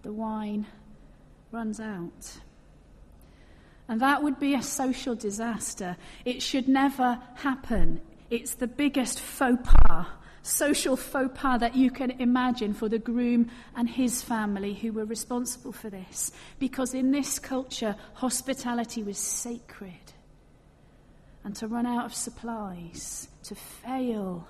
the 0.03 0.13
wine 0.13 0.67
runs 1.53 1.81
out. 1.81 2.39
And 3.89 4.01
that 4.01 4.23
would 4.23 4.39
be 4.39 4.55
a 4.55 4.63
social 4.63 5.17
disaster. 5.17 5.97
It 6.25 6.43
should 6.43 6.69
never 6.69 7.21
happen. 7.35 8.01
It's 8.31 8.55
the 8.55 8.69
biggest 8.69 9.19
faux 9.19 9.59
pas, 9.65 10.07
social 10.43 10.97
faux 10.97 11.31
pas 11.35 11.59
that 11.59 11.75
you 11.75 11.91
can 11.91 12.13
imagine 12.13 12.73
for 12.73 12.89
the 12.89 13.01
groom 13.01 13.51
and 13.75 13.91
his 13.91 14.23
family 14.23 14.75
who 14.75 14.93
were 14.93 15.05
responsible 15.05 15.73
for 15.73 15.91
this. 15.91 16.31
Because 16.61 16.95
in 16.95 17.11
this 17.11 17.41
culture, 17.41 17.97
hospitality 18.15 19.03
was 19.03 19.19
sacred. 19.19 20.13
And 21.43 21.57
to 21.57 21.67
run 21.67 21.87
out 21.87 22.05
of 22.05 22.15
supplies, 22.15 23.27
to 23.45 23.57
fail 23.57 24.47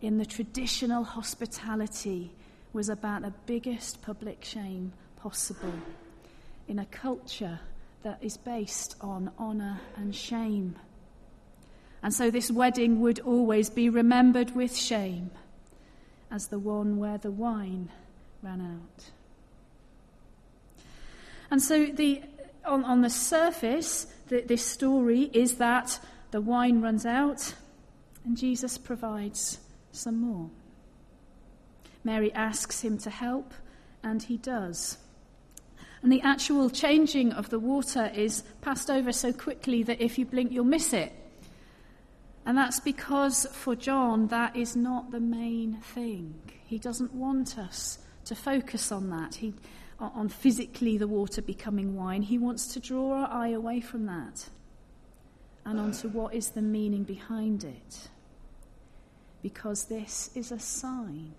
in 0.00 0.16
the 0.16 0.26
traditional 0.26 1.04
hospitality 1.04 2.32
was 2.72 2.88
about 2.88 3.22
the 3.22 3.32
biggest 3.46 4.02
public 4.02 4.44
shame 4.44 4.92
possible 5.16 5.74
in 6.68 6.78
a 6.78 6.86
culture 6.86 7.60
that 8.02 8.18
is 8.22 8.36
based 8.36 8.96
on 9.00 9.30
honour 9.38 9.80
and 9.96 10.14
shame. 10.14 10.76
And 12.02 12.12
so 12.12 12.30
this 12.30 12.50
wedding 12.50 13.00
would 13.00 13.20
always 13.20 13.70
be 13.70 13.88
remembered 13.88 14.54
with 14.54 14.76
shame 14.76 15.30
as 16.30 16.48
the 16.48 16.58
one 16.58 16.96
where 16.96 17.18
the 17.18 17.30
wine 17.30 17.90
ran 18.42 18.60
out. 18.60 19.10
And 21.50 21.62
so 21.62 21.86
the, 21.86 22.22
on, 22.64 22.84
on 22.84 23.02
the 23.02 23.10
surface, 23.10 24.06
the, 24.28 24.40
this 24.40 24.64
story 24.64 25.30
is 25.32 25.56
that 25.56 26.00
the 26.30 26.40
wine 26.40 26.80
runs 26.80 27.04
out 27.04 27.54
and 28.24 28.36
Jesus 28.36 28.78
provides 28.78 29.58
some 29.92 30.20
more. 30.20 30.48
Mary 32.04 32.32
asks 32.32 32.80
him 32.80 32.98
to 32.98 33.10
help, 33.10 33.54
and 34.02 34.22
he 34.22 34.36
does. 34.36 34.98
And 36.02 36.10
the 36.10 36.22
actual 36.22 36.68
changing 36.68 37.32
of 37.32 37.50
the 37.50 37.60
water 37.60 38.10
is 38.14 38.42
passed 38.60 38.90
over 38.90 39.12
so 39.12 39.32
quickly 39.32 39.84
that 39.84 40.00
if 40.00 40.18
you 40.18 40.26
blink, 40.26 40.50
you'll 40.50 40.64
miss 40.64 40.92
it. 40.92 41.12
And 42.44 42.58
that's 42.58 42.80
because 42.80 43.46
for 43.52 43.76
John, 43.76 44.26
that 44.28 44.56
is 44.56 44.74
not 44.74 45.12
the 45.12 45.20
main 45.20 45.74
thing. 45.74 46.34
He 46.64 46.78
doesn't 46.78 47.14
want 47.14 47.56
us 47.56 47.98
to 48.24 48.34
focus 48.34 48.90
on 48.90 49.10
that, 49.10 49.36
he, 49.36 49.54
on 50.00 50.28
physically 50.28 50.98
the 50.98 51.06
water 51.06 51.40
becoming 51.40 51.94
wine. 51.94 52.22
He 52.22 52.38
wants 52.38 52.74
to 52.74 52.80
draw 52.80 53.12
our 53.12 53.28
eye 53.30 53.50
away 53.50 53.80
from 53.80 54.06
that 54.06 54.48
and 55.64 55.78
onto 55.78 56.08
what 56.08 56.34
is 56.34 56.50
the 56.50 56.62
meaning 56.62 57.04
behind 57.04 57.62
it. 57.62 58.08
Because 59.40 59.84
this 59.84 60.30
is 60.34 60.50
a 60.50 60.58
sign. 60.58 61.34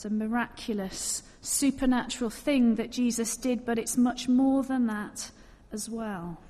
It's 0.00 0.06
a 0.06 0.08
miraculous, 0.08 1.22
supernatural 1.42 2.30
thing 2.30 2.76
that 2.76 2.90
Jesus 2.90 3.36
did, 3.36 3.66
but 3.66 3.78
it's 3.78 3.98
much 3.98 4.28
more 4.28 4.62
than 4.62 4.86
that 4.86 5.30
as 5.72 5.90
well. 5.90 6.40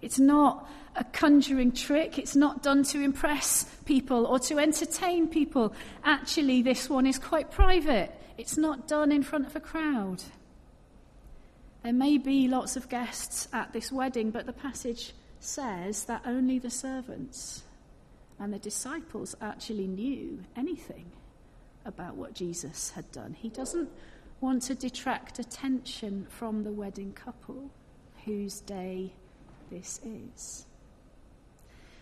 It's 0.00 0.18
not 0.18 0.66
a 0.96 1.04
conjuring 1.04 1.72
trick. 1.72 2.18
It's 2.18 2.34
not 2.34 2.62
done 2.62 2.82
to 2.84 3.02
impress 3.02 3.64
people 3.84 4.24
or 4.24 4.38
to 4.38 4.58
entertain 4.58 5.28
people. 5.28 5.74
Actually, 6.02 6.62
this 6.62 6.88
one 6.88 7.06
is 7.06 7.18
quite 7.18 7.50
private. 7.50 8.10
It's 8.38 8.56
not 8.56 8.88
done 8.88 9.12
in 9.12 9.22
front 9.22 9.46
of 9.46 9.54
a 9.54 9.60
crowd. 9.60 10.22
There 11.82 11.92
may 11.92 12.16
be 12.16 12.48
lots 12.48 12.74
of 12.74 12.88
guests 12.88 13.48
at 13.52 13.74
this 13.74 13.92
wedding, 13.92 14.30
but 14.30 14.46
the 14.46 14.54
passage 14.54 15.12
says 15.40 16.04
that 16.04 16.22
only 16.24 16.58
the 16.58 16.70
servants 16.70 17.64
and 18.38 18.50
the 18.50 18.58
disciples 18.58 19.36
actually 19.42 19.88
knew 19.88 20.38
anything 20.56 21.12
about 21.88 22.14
what 22.14 22.34
Jesus 22.34 22.90
had 22.90 23.10
done. 23.10 23.34
He 23.34 23.48
doesn't 23.48 23.88
want 24.40 24.62
to 24.62 24.74
detract 24.74 25.38
attention 25.38 26.26
from 26.30 26.62
the 26.62 26.70
wedding 26.70 27.12
couple 27.12 27.70
whose 28.24 28.60
day 28.60 29.12
this 29.70 30.00
is. 30.04 30.66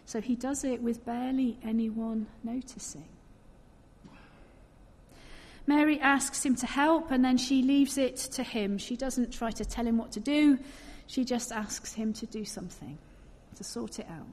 So 0.04 0.20
he 0.20 0.36
does 0.36 0.64
it 0.64 0.82
with 0.82 1.04
barely 1.04 1.58
anyone 1.64 2.26
noticing. 2.44 3.08
Mary 5.66 5.98
asks 6.00 6.44
him 6.44 6.54
to 6.56 6.66
help 6.66 7.10
and 7.10 7.24
then 7.24 7.36
she 7.36 7.62
leaves 7.62 7.98
it 7.98 8.16
to 8.16 8.42
him. 8.42 8.78
She 8.78 8.96
doesn't 8.96 9.32
try 9.32 9.50
to 9.52 9.64
tell 9.64 9.86
him 9.86 9.98
what 9.98 10.12
to 10.12 10.20
do, 10.20 10.58
she 11.06 11.24
just 11.24 11.52
asks 11.52 11.92
him 11.94 12.12
to 12.14 12.26
do 12.26 12.44
something, 12.44 12.98
to 13.56 13.64
sort 13.64 13.98
it 13.98 14.06
out. 14.10 14.26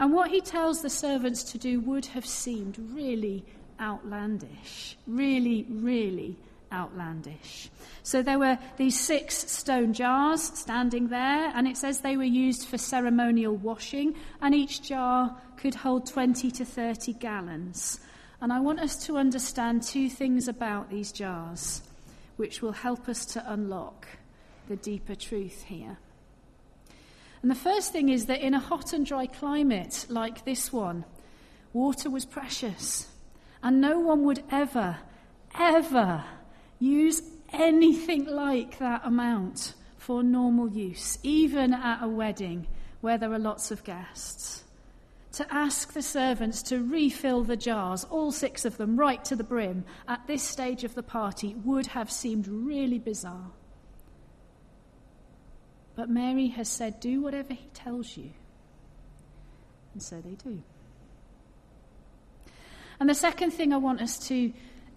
And 0.00 0.12
what 0.12 0.30
he 0.30 0.40
tells 0.40 0.82
the 0.82 0.90
servants 0.90 1.44
to 1.52 1.58
do 1.58 1.80
would 1.80 2.06
have 2.06 2.26
seemed 2.26 2.76
really 2.92 3.44
outlandish. 3.82 4.96
Really, 5.06 5.66
really 5.68 6.36
outlandish. 6.72 7.68
So 8.02 8.22
there 8.22 8.38
were 8.38 8.58
these 8.76 8.98
six 8.98 9.50
stone 9.50 9.92
jars 9.92 10.42
standing 10.42 11.08
there, 11.08 11.52
and 11.54 11.68
it 11.68 11.76
says 11.76 12.00
they 12.00 12.16
were 12.16 12.24
used 12.24 12.66
for 12.66 12.78
ceremonial 12.78 13.56
washing, 13.56 14.14
and 14.40 14.54
each 14.54 14.82
jar 14.82 15.36
could 15.56 15.74
hold 15.74 16.06
20 16.06 16.50
to 16.52 16.64
30 16.64 17.12
gallons. 17.14 18.00
And 18.40 18.52
I 18.52 18.60
want 18.60 18.80
us 18.80 19.06
to 19.06 19.18
understand 19.18 19.82
two 19.82 20.08
things 20.08 20.48
about 20.48 20.90
these 20.90 21.12
jars, 21.12 21.82
which 22.36 22.62
will 22.62 22.72
help 22.72 23.08
us 23.08 23.26
to 23.26 23.52
unlock 23.52 24.06
the 24.68 24.76
deeper 24.76 25.14
truth 25.14 25.64
here. 25.64 25.98
And 27.42 27.50
the 27.50 27.56
first 27.56 27.92
thing 27.92 28.08
is 28.08 28.26
that 28.26 28.40
in 28.40 28.54
a 28.54 28.60
hot 28.60 28.92
and 28.92 29.04
dry 29.04 29.26
climate 29.26 30.06
like 30.08 30.44
this 30.44 30.72
one, 30.72 31.04
water 31.72 32.08
was 32.08 32.24
precious. 32.24 33.08
And 33.62 33.80
no 33.80 34.00
one 34.00 34.24
would 34.24 34.42
ever, 34.50 34.98
ever 35.58 36.24
use 36.78 37.22
anything 37.52 38.24
like 38.24 38.78
that 38.78 39.02
amount 39.04 39.74
for 39.98 40.22
normal 40.22 40.68
use, 40.68 41.18
even 41.22 41.72
at 41.72 42.02
a 42.02 42.08
wedding 42.08 42.66
where 43.00 43.18
there 43.18 43.32
are 43.32 43.38
lots 43.38 43.70
of 43.70 43.84
guests. 43.84 44.64
To 45.34 45.54
ask 45.54 45.92
the 45.92 46.02
servants 46.02 46.62
to 46.64 46.82
refill 46.82 47.42
the 47.44 47.56
jars, 47.56 48.04
all 48.04 48.32
six 48.32 48.64
of 48.64 48.76
them, 48.76 48.98
right 48.98 49.24
to 49.24 49.36
the 49.36 49.44
brim, 49.44 49.84
at 50.06 50.26
this 50.26 50.42
stage 50.42 50.84
of 50.84 50.94
the 50.94 51.02
party 51.02 51.54
would 51.64 51.86
have 51.88 52.10
seemed 52.10 52.48
really 52.48 52.98
bizarre. 52.98 53.52
But 55.94 56.10
Mary 56.10 56.48
has 56.48 56.68
said, 56.68 57.00
Do 57.00 57.22
whatever 57.22 57.54
he 57.54 57.68
tells 57.74 58.16
you. 58.16 58.30
And 59.94 60.02
so 60.02 60.20
they 60.20 60.34
do. 60.34 60.62
And 63.02 63.10
the 63.10 63.14
second 63.16 63.50
thing 63.50 63.72
I 63.72 63.78
want 63.78 64.00
us 64.00 64.16
to 64.28 64.52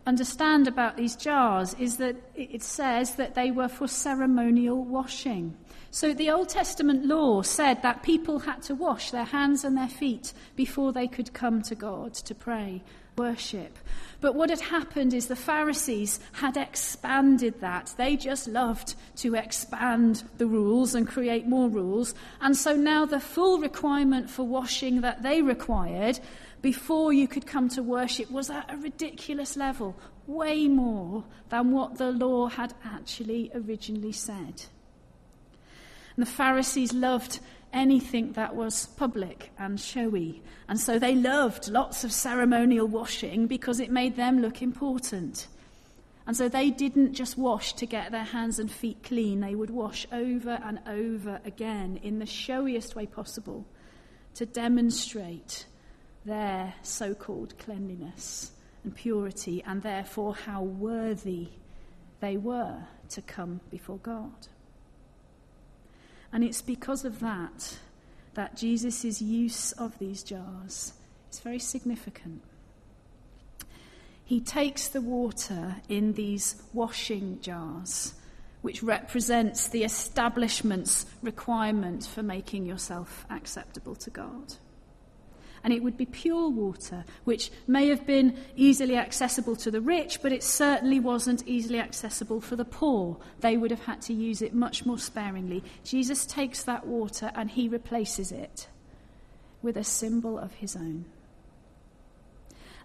understand 0.06 0.68
about 0.68 0.96
these 0.96 1.16
jars 1.16 1.76
is 1.80 1.98
that 1.98 2.16
it 2.36 2.62
says 2.62 3.16
that 3.16 3.34
they 3.34 3.50
were 3.50 3.68
for 3.68 3.88
ceremonial 3.88 4.84
washing. 4.84 5.58
So 5.90 6.14
the 6.14 6.30
Old 6.30 6.50
Testament 6.50 7.08
law 7.08 7.42
said 7.42 7.82
that 7.82 8.04
people 8.04 8.38
had 8.38 8.62
to 8.62 8.76
wash 8.76 9.10
their 9.10 9.24
hands 9.24 9.64
and 9.64 9.76
their 9.76 9.88
feet 9.88 10.34
before 10.56 10.94
they 10.94 11.08
could 11.08 11.34
come 11.34 11.64
to 11.64 11.74
God 11.74 12.14
to 12.14 12.36
pray, 12.36 12.84
worship. 13.18 13.76
But 14.22 14.36
what 14.36 14.52
had 14.52 14.62
happened 14.62 15.16
is 15.16 15.26
the 15.26 15.36
Pharisees 15.36 16.20
had 16.34 16.58
expanded 16.58 17.60
that. 17.62 17.96
They 17.98 18.18
just 18.18 18.48
loved 18.48 18.94
to 19.18 19.34
expand 19.34 20.24
the 20.38 20.46
rules 20.46 20.94
and 20.94 21.08
create 21.08 21.48
more 21.48 21.70
rules. 21.70 22.14
And 22.40 22.56
so 22.56 22.76
now 22.76 23.08
the 23.08 23.20
full 23.20 23.58
requirement 23.58 24.30
for 24.30 24.44
washing 24.44 25.02
that 25.02 25.24
they 25.24 25.42
required 25.42 26.20
before 26.66 27.14
you 27.14 27.28
could 27.28 27.46
come 27.46 27.70
to 27.70 27.84
worship 27.84 28.32
was 28.32 28.50
at 28.50 28.74
a 28.74 28.78
ridiculous 28.78 29.56
level, 29.56 29.96
way 30.26 30.68
more 30.68 31.24
than 31.50 31.72
what 31.72 32.00
the 32.00 32.10
law 32.10 32.48
had 32.48 32.74
actually 32.84 33.52
originally 33.54 34.12
said. 34.12 34.66
And 36.16 36.26
the 36.26 36.26
Pharisees 36.26 36.92
loved 36.92 37.40
anything 37.72 38.32
that 38.32 38.56
was 38.56 38.88
public 38.98 39.52
and 39.60 39.80
showy. 39.80 40.42
And 40.68 40.80
so 40.80 40.98
they 40.98 41.14
loved 41.14 41.68
lots 41.68 42.04
of 42.04 42.12
ceremonial 42.12 42.88
washing 42.88 43.46
because 43.46 43.80
it 43.80 43.92
made 43.92 44.16
them 44.16 44.42
look 44.42 44.64
important. 44.64 45.48
And 46.26 46.36
so 46.36 46.50
they 46.50 46.72
didn't 46.72 47.14
just 47.14 47.38
wash 47.38 47.74
to 47.74 47.86
get 47.86 48.12
their 48.12 48.24
hands 48.24 48.58
and 48.58 48.72
feet 48.72 49.04
clean, 49.04 49.40
they 49.40 49.54
would 49.54 49.70
wash 49.70 50.08
over 50.12 50.60
and 50.66 50.80
over 50.88 51.40
again 51.46 52.00
in 52.02 52.18
the 52.18 52.26
showiest 52.26 52.96
way 52.96 53.06
possible 53.06 53.68
to 54.34 54.48
demonstrate 54.48 55.68
their 56.26 56.74
so 56.82 57.14
called 57.14 57.58
cleanliness 57.60 58.52
and 58.84 58.96
purity, 58.96 59.64
and 59.66 59.82
therefore 59.82 60.36
how 60.36 60.62
worthy 60.62 61.50
they 62.20 62.38
were 62.38 62.78
to 63.10 63.22
come 63.22 63.62
before 63.70 63.98
God. 63.98 64.48
And 66.32 66.44
it's 66.44 66.62
because 66.62 67.06
of 67.06 67.20
that 67.20 67.78
that 68.34 68.58
Jesus' 68.58 69.22
use 69.22 69.72
of 69.74 69.98
these 70.00 70.24
jars 70.24 70.94
is 71.32 71.40
very 71.40 71.60
significant. 71.60 72.42
He 74.24 74.42
takes 74.42 74.88
the 74.88 75.02
water 75.02 75.78
in 75.88 76.14
these 76.14 76.62
washing 76.74 77.40
jars, 77.42 78.16
which 78.62 78.84
represents 78.84 79.68
the 79.68 79.84
establishment's 79.84 81.06
requirement 81.22 82.06
for 82.06 82.24
making 82.24 82.66
yourself 82.66 83.26
acceptable 83.30 83.96
to 83.96 84.10
God 84.10 84.56
and 85.66 85.74
it 85.74 85.82
would 85.82 85.98
be 85.98 86.06
pure 86.06 86.48
water, 86.48 87.04
which 87.24 87.50
may 87.66 87.88
have 87.88 88.06
been 88.06 88.38
easily 88.56 88.96
accessible 88.96 89.56
to 89.56 89.72
the 89.72 89.82
rich, 89.82 90.22
but 90.22 90.32
it 90.32 90.44
certainly 90.44 91.00
wasn't 91.00 91.42
easily 91.48 91.80
accessible 91.80 92.40
for 92.40 92.56
the 92.56 92.64
poor. 92.64 93.18
They 93.40 93.58
would 93.58 93.72
have 93.72 93.84
had 93.86 94.00
to 94.04 94.14
use 94.14 94.44
it 94.44 94.54
much 94.54 94.86
more 94.86 95.00
sparingly. 95.00 95.64
Jesus 95.84 96.24
takes 96.28 96.62
that 96.66 96.86
water 96.86 97.32
and 97.34 97.50
he 97.50 97.68
replaces 97.68 98.32
it 98.32 98.68
with 99.64 99.76
a 99.76 99.84
symbol 99.84 100.38
of 100.38 100.54
his 100.54 100.76
own. 100.76 101.06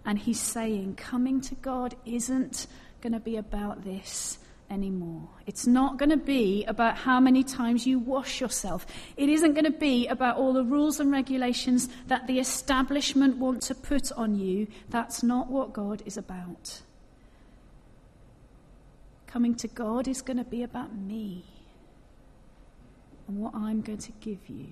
And 0.03 0.17
he's 0.17 0.39
saying, 0.39 0.95
coming 0.95 1.39
to 1.41 1.53
God 1.53 1.95
isn't 2.03 2.65
going 2.99 3.13
to 3.13 3.19
be 3.19 3.37
about 3.37 3.83
this 3.83 4.39
anymore. 4.71 5.27
It's 5.45 5.67
not 5.67 5.97
going 5.97 6.09
to 6.09 6.17
be 6.17 6.63
about 6.65 6.97
how 6.97 7.19
many 7.19 7.43
times 7.43 7.85
you 7.85 7.99
wash 7.99 8.39
yourself. 8.39 8.85
It 9.17 9.29
isn't 9.29 9.53
going 9.53 9.65
to 9.65 9.71
be 9.71 10.07
about 10.07 10.37
all 10.37 10.53
the 10.53 10.63
rules 10.63 10.99
and 10.99 11.11
regulations 11.11 11.89
that 12.07 12.25
the 12.27 12.39
establishment 12.39 13.37
want 13.37 13.61
to 13.63 13.75
put 13.75 14.11
on 14.13 14.39
you. 14.39 14.67
That's 14.89 15.21
not 15.21 15.51
what 15.51 15.73
God 15.73 16.01
is 16.05 16.17
about. 16.17 16.81
Coming 19.27 19.55
to 19.55 19.67
God 19.67 20.07
is 20.07 20.21
going 20.21 20.37
to 20.37 20.43
be 20.43 20.63
about 20.63 20.95
me 20.95 21.43
and 23.27 23.37
what 23.37 23.53
I'm 23.53 23.81
going 23.81 23.99
to 23.99 24.11
give 24.19 24.49
you. 24.49 24.67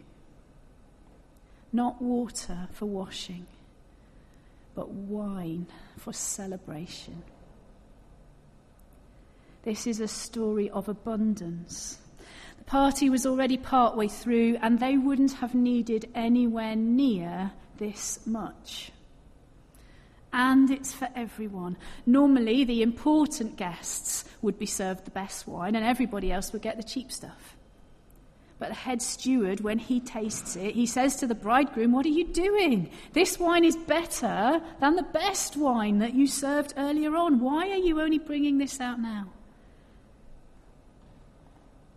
Not 1.72 2.02
water 2.02 2.68
for 2.74 2.86
washing, 2.86 3.46
but 4.76 4.90
wine 4.90 5.68
for 5.98 6.14
celebration. 6.14 7.24
This 9.70 9.86
is 9.86 10.00
a 10.00 10.08
story 10.08 10.68
of 10.72 10.90
abundance. 10.90 12.00
The 12.58 12.64
party 12.64 13.08
was 13.08 13.28
already 13.28 13.56
partway 13.56 14.08
through, 14.08 14.58
and 14.64 14.80
they 14.80 14.98
wouldn't 14.98 15.34
have 15.34 15.54
needed 15.54 16.10
anywhere 16.16 16.76
near 16.76 17.52
this 17.78 18.26
much. 18.26 18.92
And 20.34 20.72
it's 20.72 20.92
for 20.92 21.08
everyone. 21.16 21.78
Normally, 22.08 22.64
the 22.64 22.82
important 22.82 23.58
guests 23.58 24.26
would 24.42 24.58
be 24.58 24.66
served 24.66 25.06
the 25.06 25.12
best 25.12 25.48
wine, 25.48 25.76
and 25.76 25.86
everybody 25.86 26.32
else 26.32 26.52
would 26.52 26.64
get 26.64 26.78
the 26.78 26.82
cheap 26.82 27.12
stuff. 27.12 27.56
But 28.58 28.70
the 28.70 28.74
head 28.74 29.04
steward, 29.04 29.60
when 29.60 29.78
he 29.78 30.00
tastes 30.00 30.56
it, 30.56 30.74
he 30.74 30.88
says 30.88 31.18
to 31.18 31.28
the 31.28 31.36
bridegroom, 31.36 31.92
What 31.92 32.08
are 32.08 32.10
you 32.10 32.26
doing? 32.26 32.90
This 33.14 33.38
wine 33.38 33.64
is 33.64 33.76
better 33.76 34.64
than 34.80 34.96
the 34.96 35.04
best 35.04 35.56
wine 35.58 36.00
that 36.00 36.16
you 36.16 36.26
served 36.26 36.74
earlier 36.76 37.16
on. 37.16 37.40
Why 37.40 37.70
are 37.70 37.78
you 37.78 38.02
only 38.02 38.18
bringing 38.18 38.58
this 38.58 38.82
out 38.82 39.00
now? 39.00 39.28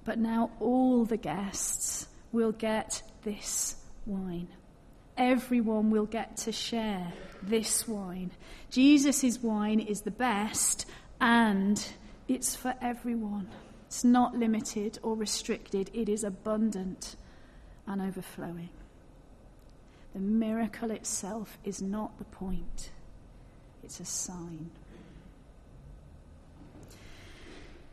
But 0.05 0.19
now 0.19 0.51
all 0.61 1.05
the 1.05 1.17
guests 1.17 2.07
will 2.33 2.53
get 2.53 3.03
this 3.23 3.77
wine. 4.07 4.49
Everyone 5.17 5.91
will 5.91 6.07
get 6.07 6.37
to 6.39 6.53
share 6.53 7.13
this 7.43 7.87
wine. 7.87 8.31
Jesus' 8.71 9.43
wine 9.43 9.81
is 9.81 10.01
the 10.01 10.11
best 10.11 10.87
and 11.21 11.85
it's 12.27 12.57
for 12.57 12.75
everyone. 12.81 13.49
It's 13.87 14.05
not 14.05 14.37
limited 14.37 14.99
or 15.03 15.15
restricted, 15.15 15.91
it 15.93 16.09
is 16.09 16.25
abundant 16.25 17.15
and 17.87 18.01
overflowing. 18.01 18.71
The 20.15 20.21
miracle 20.21 20.91
itself 20.91 21.59
is 21.63 21.83
not 21.83 22.17
the 22.19 22.25
point, 22.25 22.91
it's 23.85 24.01
a 24.01 24.05
sign. 24.05 24.71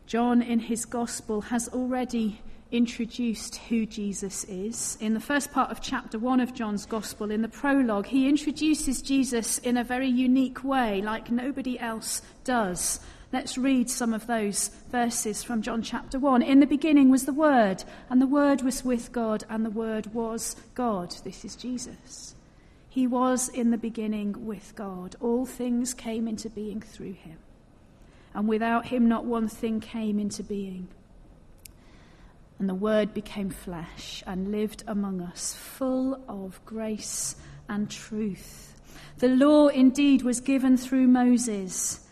John, 0.09 0.41
in 0.41 0.57
his 0.57 0.85
gospel, 0.85 1.39
has 1.39 1.67
already 1.67 2.41
introduced 2.71 3.57
who 3.57 3.85
Jesus 3.85 4.43
is. 4.45 4.97
In 4.99 5.13
the 5.13 5.19
first 5.19 5.51
part 5.51 5.69
of 5.69 5.81
chapter 5.81 6.17
1 6.17 6.39
of 6.39 6.55
John's 6.55 6.87
gospel, 6.87 7.29
in 7.29 7.43
the 7.43 7.47
prologue, 7.47 8.07
he 8.07 8.27
introduces 8.27 9.03
Jesus 9.03 9.59
in 9.59 9.77
a 9.77 9.83
very 9.83 10.07
unique 10.07 10.63
way, 10.63 10.99
like 11.03 11.29
nobody 11.29 11.79
else 11.79 12.23
does. 12.43 12.99
Let's 13.31 13.55
read 13.55 13.87
some 13.87 14.15
of 14.15 14.25
those 14.25 14.69
verses 14.91 15.43
from 15.43 15.61
John 15.61 15.83
chapter 15.83 16.17
1. 16.17 16.41
In 16.41 16.59
the 16.59 16.65
beginning 16.65 17.11
was 17.11 17.27
the 17.27 17.31
Word, 17.31 17.83
and 18.09 18.19
the 18.19 18.25
Word 18.25 18.63
was 18.63 18.83
with 18.83 19.11
God, 19.11 19.43
and 19.47 19.63
the 19.63 19.69
Word 19.69 20.11
was 20.11 20.55
God. 20.73 21.11
This 21.23 21.45
is 21.45 21.55
Jesus. 21.55 22.33
He 22.89 23.05
was 23.05 23.47
in 23.47 23.69
the 23.69 23.77
beginning 23.77 24.47
with 24.47 24.73
God. 24.75 25.15
All 25.19 25.45
things 25.45 25.93
came 25.93 26.27
into 26.27 26.49
being 26.49 26.81
through 26.81 27.13
him 27.13 27.37
and 28.33 28.47
without 28.47 28.87
him 28.87 29.07
not 29.07 29.25
one 29.25 29.47
thing 29.47 29.79
came 29.79 30.19
into 30.19 30.43
being. 30.43 30.87
And 32.59 32.67
the 32.67 32.75
Word 32.75 33.13
became 33.13 33.49
flesh 33.49 34.21
and 34.27 34.51
lived 34.51 34.83
among 34.85 35.21
us, 35.21 35.53
full 35.53 36.21
of 36.27 36.59
grace 36.65 37.35
and 37.69 37.89
truth. 37.89 38.75
The 39.19 39.29
law 39.29 39.67
indeed 39.67 40.23
was 40.23 40.41
given 40.41 40.75
through 40.77 41.07
Moses, 41.07 42.05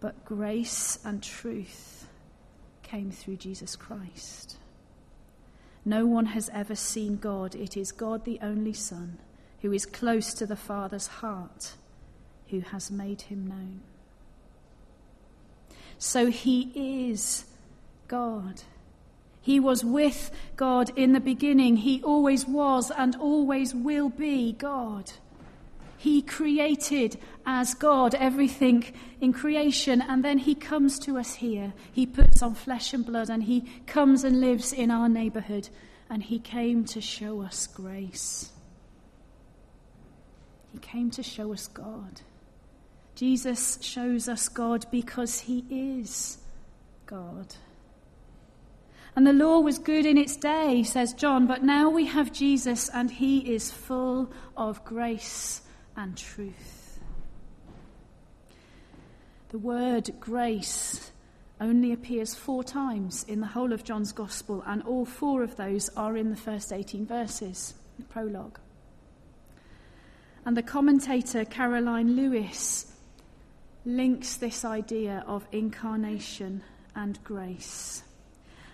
but 0.00 0.24
grace 0.24 0.98
and 1.04 1.22
truth 1.22 2.08
came 2.82 3.10
through 3.10 3.36
Jesus 3.36 3.76
Christ. 3.76 4.56
No 5.84 6.06
one 6.06 6.26
has 6.26 6.50
ever 6.52 6.74
seen 6.74 7.16
God. 7.16 7.54
It 7.54 7.76
is 7.76 7.92
God, 7.92 8.24
the 8.24 8.40
only 8.42 8.72
Son, 8.72 9.18
who 9.60 9.72
is 9.72 9.86
close 9.86 10.34
to 10.34 10.46
the 10.46 10.56
Father's 10.56 11.06
heart, 11.06 11.74
who 12.48 12.60
has 12.60 12.90
made 12.90 13.22
him 13.22 13.46
known. 13.46 13.80
So 15.98 16.26
he 16.26 17.10
is 17.10 17.44
God. 18.08 18.62
He 19.40 19.60
was 19.60 19.84
with 19.84 20.32
God 20.56 20.90
in 20.98 21.12
the 21.12 21.20
beginning. 21.20 21.76
He 21.76 22.02
always 22.02 22.46
was 22.46 22.90
and 22.90 23.14
always 23.14 23.74
will 23.74 24.08
be 24.08 24.52
God. 24.52 25.12
He 25.98 26.20
created 26.20 27.16
as 27.46 27.74
God 27.74 28.14
everything 28.16 28.84
in 29.20 29.32
creation, 29.32 30.02
and 30.02 30.24
then 30.24 30.38
He 30.38 30.54
comes 30.54 30.98
to 31.00 31.16
us 31.16 31.34
here. 31.34 31.72
He 31.92 32.06
puts 32.06 32.42
on 32.42 32.54
flesh 32.54 32.92
and 32.92 33.06
blood, 33.06 33.30
and 33.30 33.44
He 33.44 33.62
comes 33.86 34.24
and 34.24 34.40
lives 34.40 34.72
in 34.72 34.90
our 34.90 35.08
neighborhood, 35.08 35.68
and 36.10 36.24
He 36.24 36.38
came 36.38 36.84
to 36.86 37.00
show 37.00 37.42
us 37.42 37.66
grace. 37.66 38.50
He 40.72 40.78
came 40.78 41.10
to 41.12 41.22
show 41.22 41.52
us 41.52 41.68
God. 41.68 42.20
Jesus 43.16 43.78
shows 43.80 44.28
us 44.28 44.48
God 44.48 44.86
because 44.90 45.40
he 45.40 45.64
is 45.70 46.36
God. 47.06 47.56
And 49.16 49.26
the 49.26 49.32
law 49.32 49.60
was 49.60 49.78
good 49.78 50.04
in 50.04 50.18
its 50.18 50.36
day, 50.36 50.82
says 50.82 51.14
John, 51.14 51.46
but 51.46 51.64
now 51.64 51.88
we 51.88 52.04
have 52.04 52.30
Jesus 52.30 52.90
and 52.90 53.10
he 53.10 53.38
is 53.38 53.72
full 53.72 54.30
of 54.54 54.84
grace 54.84 55.62
and 55.96 56.14
truth. 56.14 57.00
The 59.48 59.58
word 59.58 60.10
grace 60.20 61.10
only 61.58 61.94
appears 61.94 62.34
four 62.34 62.62
times 62.62 63.24
in 63.24 63.40
the 63.40 63.46
whole 63.46 63.72
of 63.72 63.82
John's 63.82 64.12
Gospel, 64.12 64.62
and 64.66 64.82
all 64.82 65.06
four 65.06 65.42
of 65.42 65.56
those 65.56 65.88
are 65.96 66.18
in 66.18 66.28
the 66.28 66.36
first 66.36 66.70
18 66.70 67.06
verses, 67.06 67.72
the 67.98 68.04
prologue. 68.04 68.60
And 70.44 70.54
the 70.54 70.62
commentator 70.62 71.46
Karoline 71.46 72.14
Lewis 72.14 72.92
links 73.86 74.36
this 74.36 74.64
idea 74.64 75.24
of 75.26 75.46
incarnation 75.52 76.62
and 76.94 77.22
grace. 77.24 78.02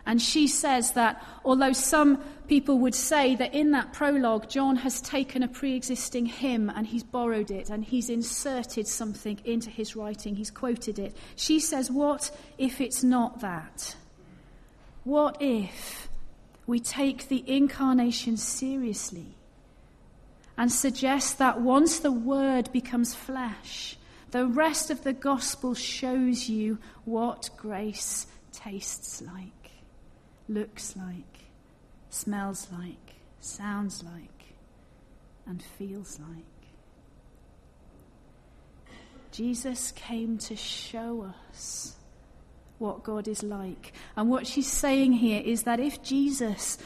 And 0.05 0.21
she 0.21 0.49
says 0.49 0.93
that 0.93 1.25
although 1.45 1.73
some 1.73 2.21
people 2.49 2.79
would 2.81 2.95
say 2.95 3.37
that 3.37 3.55
in 3.55 3.71
that 3.71 3.93
prologue, 3.93 4.49
John 4.49 4.77
has 4.77 5.01
taken 5.01 5.45
a 5.45 5.49
pre 5.49 5.77
existing 5.77 6.27
hymn 6.27 6.71
and 6.75 6.87
he's 6.87 7.05
borrowed 7.05 7.53
it 7.53 7.71
and 7.71 7.85
he's 7.85 8.11
inserted 8.11 8.89
something 8.89 9.39
into 9.45 9.71
his 9.71 9.95
writing, 9.95 10.35
he's 10.35 10.51
quoted 10.51 10.99
it, 10.99 11.17
she 11.37 11.61
says, 11.61 11.89
What 11.89 12.37
if 12.59 12.81
it's 12.81 13.05
not 13.05 13.41
that? 13.43 13.95
What 15.05 15.37
if 15.41 16.09
we 16.67 16.81
take 16.81 17.29
the 17.29 17.45
incarnation 17.47 18.37
seriously 18.37 19.37
and 20.59 20.71
suggest 20.71 21.39
that 21.39 21.61
once 21.61 22.01
the 22.01 22.13
word 22.13 22.73
becomes 22.73 23.15
flesh, 23.15 23.97
the 24.33 24.47
rest 24.47 24.91
of 24.91 25.05
the 25.05 25.13
gospel 25.13 25.75
shows 25.75 26.49
you 26.49 26.79
what 27.05 27.49
grace 27.57 28.27
tastes 28.53 29.23
like? 29.23 29.63
looks 30.49 30.97
like, 30.97 31.47
smells 32.11 32.69
like, 32.73 33.15
sounds 33.41 34.03
like, 34.03 34.55
and 35.47 35.63
feels 35.63 36.19
like. 36.21 36.45
Jesus 39.31 39.93
came 39.93 40.37
to 40.39 40.57
show 40.57 41.33
us 41.51 41.97
what 42.79 43.03
God 43.03 43.27
is 43.27 43.43
like. 43.43 43.93
And 44.15 44.29
what 44.29 44.47
she's 44.47 44.71
saying 44.71 45.15
here 45.15 45.41
is 45.43 45.63
that 45.63 45.81
if 45.81 46.03
Jesus, 46.03 46.77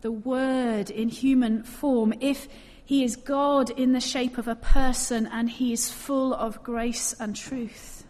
the 0.00 0.10
Word 0.10 0.90
in 0.90 1.08
human 1.08 1.62
form, 1.62 2.12
if 2.20 2.48
he 2.92 3.04
is 3.04 3.16
God 3.16 3.70
in 3.70 3.94
the 3.94 4.02
shape 4.02 4.36
of 4.36 4.46
a 4.46 4.54
person 4.54 5.26
and 5.26 5.48
he 5.48 5.72
is 5.72 5.90
full 5.90 6.34
of 6.34 6.62
grace 6.62 7.14
and 7.18 7.34
truth, 7.34 8.04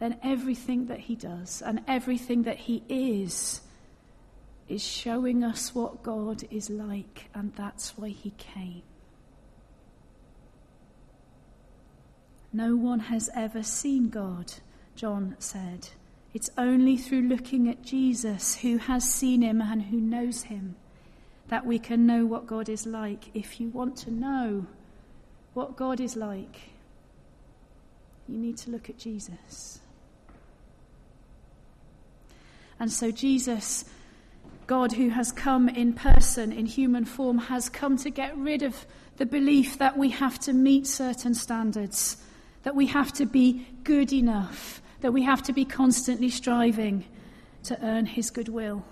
then 0.00 0.18
everything 0.20 0.86
that 0.86 0.98
he 0.98 1.14
does 1.14 1.62
and 1.64 1.80
everything 1.86 2.42
that 2.42 2.56
he 2.56 2.82
is 2.88 3.60
is 4.68 4.82
showing 4.82 5.44
us 5.44 5.76
what 5.76 6.02
God 6.02 6.42
is 6.50 6.68
like, 6.70 7.30
and 7.34 7.54
that's 7.54 7.96
why 7.96 8.08
he 8.08 8.30
came. 8.30 8.82
No 12.52 12.74
one 12.74 12.98
has 12.98 13.30
ever 13.32 13.62
seen 13.62 14.08
God, 14.08 14.54
John 14.96 15.36
said. 15.38 15.90
It's 16.32 16.50
only 16.58 16.96
through 16.96 17.28
looking 17.28 17.68
at 17.68 17.82
Jesus, 17.84 18.56
who 18.56 18.78
has 18.78 19.08
seen 19.08 19.42
him 19.42 19.62
and 19.62 19.82
who 19.82 20.00
knows 20.00 20.42
him, 20.42 20.74
that 21.48 21.66
we 21.66 21.78
can 21.78 22.06
know 22.06 22.26
what 22.26 22.46
God 22.46 22.68
is 22.68 22.86
like. 22.86 23.30
If 23.34 23.60
you 23.60 23.68
want 23.68 23.96
to 23.98 24.10
know 24.10 24.66
what 25.52 25.76
God 25.76 26.00
is 26.00 26.16
like, 26.16 26.70
you 28.28 28.38
need 28.38 28.56
to 28.58 28.70
look 28.70 28.88
at 28.88 28.98
Jesus. 28.98 29.80
And 32.80 32.90
so 32.90 33.10
Jesus 33.10 33.84
God, 34.66 34.92
who 34.92 35.10
has 35.10 35.30
come 35.30 35.68
in 35.68 35.92
person, 35.92 36.52
in 36.52 36.66
human 36.66 37.04
form, 37.04 37.38
has 37.38 37.68
come 37.68 37.96
to 37.98 38.10
get 38.10 38.36
rid 38.36 38.62
of 38.62 38.86
the 39.16 39.26
belief 39.26 39.78
that 39.78 39.96
we 39.96 40.10
have 40.10 40.38
to 40.40 40.52
meet 40.52 40.86
certain 40.86 41.34
standards, 41.34 42.16
that 42.62 42.74
we 42.74 42.86
have 42.86 43.12
to 43.14 43.26
be 43.26 43.66
good 43.84 44.12
enough, 44.12 44.80
that 45.02 45.12
we 45.12 45.22
have 45.22 45.42
to 45.42 45.52
be 45.52 45.64
constantly 45.64 46.30
striving 46.30 47.04
to 47.64 47.78
earn 47.84 48.06
his 48.06 48.30
goodwill, 48.30 48.84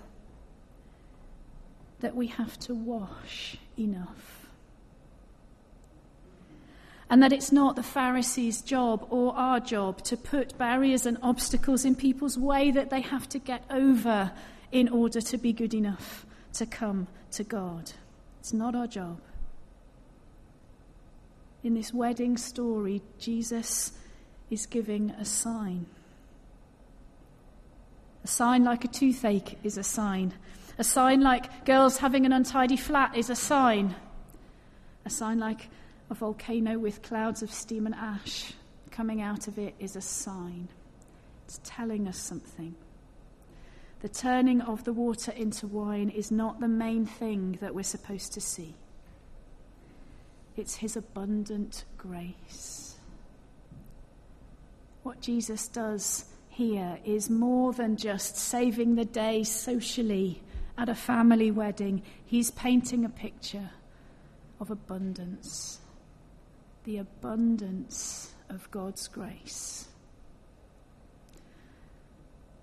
that 2.03 2.15
we 2.15 2.27
have 2.27 2.59
to 2.59 2.75
wash 2.75 3.57
enough. 3.79 4.45
And 7.09 7.23
that 7.23 7.31
it's 7.31 7.51
not 7.51 7.77
the 7.77 7.83
Pharisees' 7.83 8.61
job 8.61 9.07
or 9.09 9.33
our 9.35 9.61
job 9.61 10.03
to 10.03 10.17
put 10.17 10.57
barriers 10.57 11.05
and 11.05 11.17
obstacles 11.23 11.85
in 11.85 11.95
people's 11.95 12.37
way 12.37 12.71
that 12.71 12.89
they 12.89 12.99
have 12.99 13.29
to 13.29 13.39
get 13.39 13.63
over 13.69 14.31
in 14.71 14.89
order 14.89 15.21
to 15.21 15.37
be 15.37 15.53
good 15.53 15.73
enough 15.73 16.25
to 16.53 16.65
come 16.65 17.07
to 17.31 17.43
God. 17.43 17.93
It's 18.39 18.51
not 18.51 18.75
our 18.75 18.87
job. 18.87 19.21
In 21.63 21.73
this 21.73 21.93
wedding 21.93 22.35
story, 22.35 23.01
Jesus 23.17 23.93
is 24.49 24.65
giving 24.65 25.11
a 25.11 25.23
sign. 25.23 25.85
A 28.25 28.27
sign 28.27 28.65
like 28.65 28.83
a 28.83 28.89
toothache 28.89 29.57
is 29.63 29.77
a 29.77 29.83
sign. 29.83 30.33
A 30.77 30.83
sign 30.83 31.21
like 31.21 31.65
girls 31.65 31.97
having 31.97 32.25
an 32.25 32.33
untidy 32.33 32.77
flat 32.77 33.15
is 33.15 33.29
a 33.29 33.35
sign. 33.35 33.95
A 35.05 35.09
sign 35.09 35.39
like 35.39 35.69
a 36.09 36.15
volcano 36.15 36.79
with 36.79 37.01
clouds 37.03 37.43
of 37.43 37.51
steam 37.51 37.85
and 37.85 37.95
ash 37.95 38.53
coming 38.91 39.21
out 39.21 39.47
of 39.47 39.57
it 39.57 39.75
is 39.79 39.95
a 39.95 40.01
sign. 40.01 40.67
It's 41.45 41.59
telling 41.63 42.07
us 42.07 42.17
something. 42.17 42.75
The 44.01 44.09
turning 44.09 44.61
of 44.61 44.83
the 44.83 44.93
water 44.93 45.31
into 45.31 45.67
wine 45.67 46.09
is 46.09 46.31
not 46.31 46.59
the 46.59 46.67
main 46.67 47.05
thing 47.05 47.57
that 47.61 47.73
we're 47.73 47.83
supposed 47.83 48.33
to 48.33 48.41
see. 48.41 48.75
It's 50.55 50.75
his 50.75 50.95
abundant 50.95 51.85
grace. 51.97 52.95
What 55.03 55.21
Jesus 55.21 55.67
does 55.67 56.25
here 56.49 56.99
is 57.03 57.29
more 57.29 57.73
than 57.73 57.97
just 57.97 58.37
saving 58.37 58.95
the 58.95 59.05
day 59.05 59.43
socially 59.43 60.41
at 60.77 60.89
a 60.89 60.95
family 60.95 61.51
wedding. 61.51 62.01
He's 62.25 62.51
painting 62.51 63.05
a 63.05 63.09
picture 63.09 63.71
of 64.59 64.71
abundance, 64.71 65.79
the 66.83 66.97
abundance 66.97 68.33
of 68.49 68.69
God's 68.71 69.07
grace. 69.07 69.87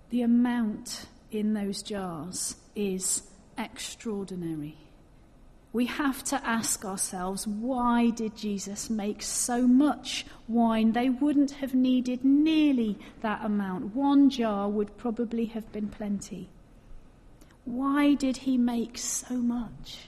The 0.09 0.23
amount 0.23 1.05
in 1.31 1.53
those 1.53 1.81
jars 1.81 2.55
is 2.75 3.23
extraordinary. 3.57 4.77
We 5.73 5.85
have 5.85 6.21
to 6.25 6.45
ask 6.45 6.83
ourselves 6.83 7.47
why 7.47 8.09
did 8.09 8.35
Jesus 8.35 8.89
make 8.89 9.21
so 9.21 9.65
much 9.65 10.25
wine? 10.49 10.91
They 10.91 11.09
wouldn't 11.09 11.51
have 11.51 11.73
needed 11.73 12.25
nearly 12.25 12.97
that 13.21 13.45
amount. 13.45 13.95
One 13.95 14.29
jar 14.29 14.67
would 14.67 14.97
probably 14.97 15.45
have 15.45 15.71
been 15.71 15.87
plenty. 15.87 16.49
Why 17.65 18.15
did 18.15 18.37
he 18.37 18.57
make 18.57 18.97
so 18.97 19.35
much? 19.35 20.07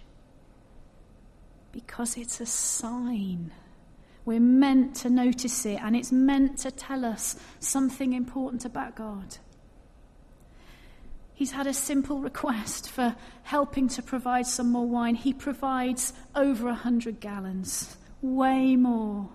Because 1.72 2.18
it's 2.18 2.42
a 2.42 2.46
sign. 2.46 3.52
We're 4.26 4.40
meant 4.40 4.96
to 4.98 5.10
notice 5.10 5.66
it, 5.66 5.80
and 5.82 5.96
it's 5.96 6.12
meant 6.12 6.60
to 6.60 6.72
tell 6.72 7.04
us 7.06 7.36
something 7.60 8.14
important 8.14 8.66
about 8.66 8.96
God. 8.96 9.38
He's 11.34 11.52
had 11.52 11.68
a 11.68 11.74
simple 11.74 12.20
request 12.20 12.90
for 12.90 13.16
helping 13.44 13.88
to 13.90 14.02
provide 14.02 14.46
some 14.46 14.72
more 14.72 14.88
wine. 14.88 15.16
He 15.16 15.34
provides 15.34 16.14
over 16.36 16.70
a 16.70 16.76
hundred 16.76 17.20
gallons, 17.20 17.98
way 18.22 18.76
more 18.76 19.30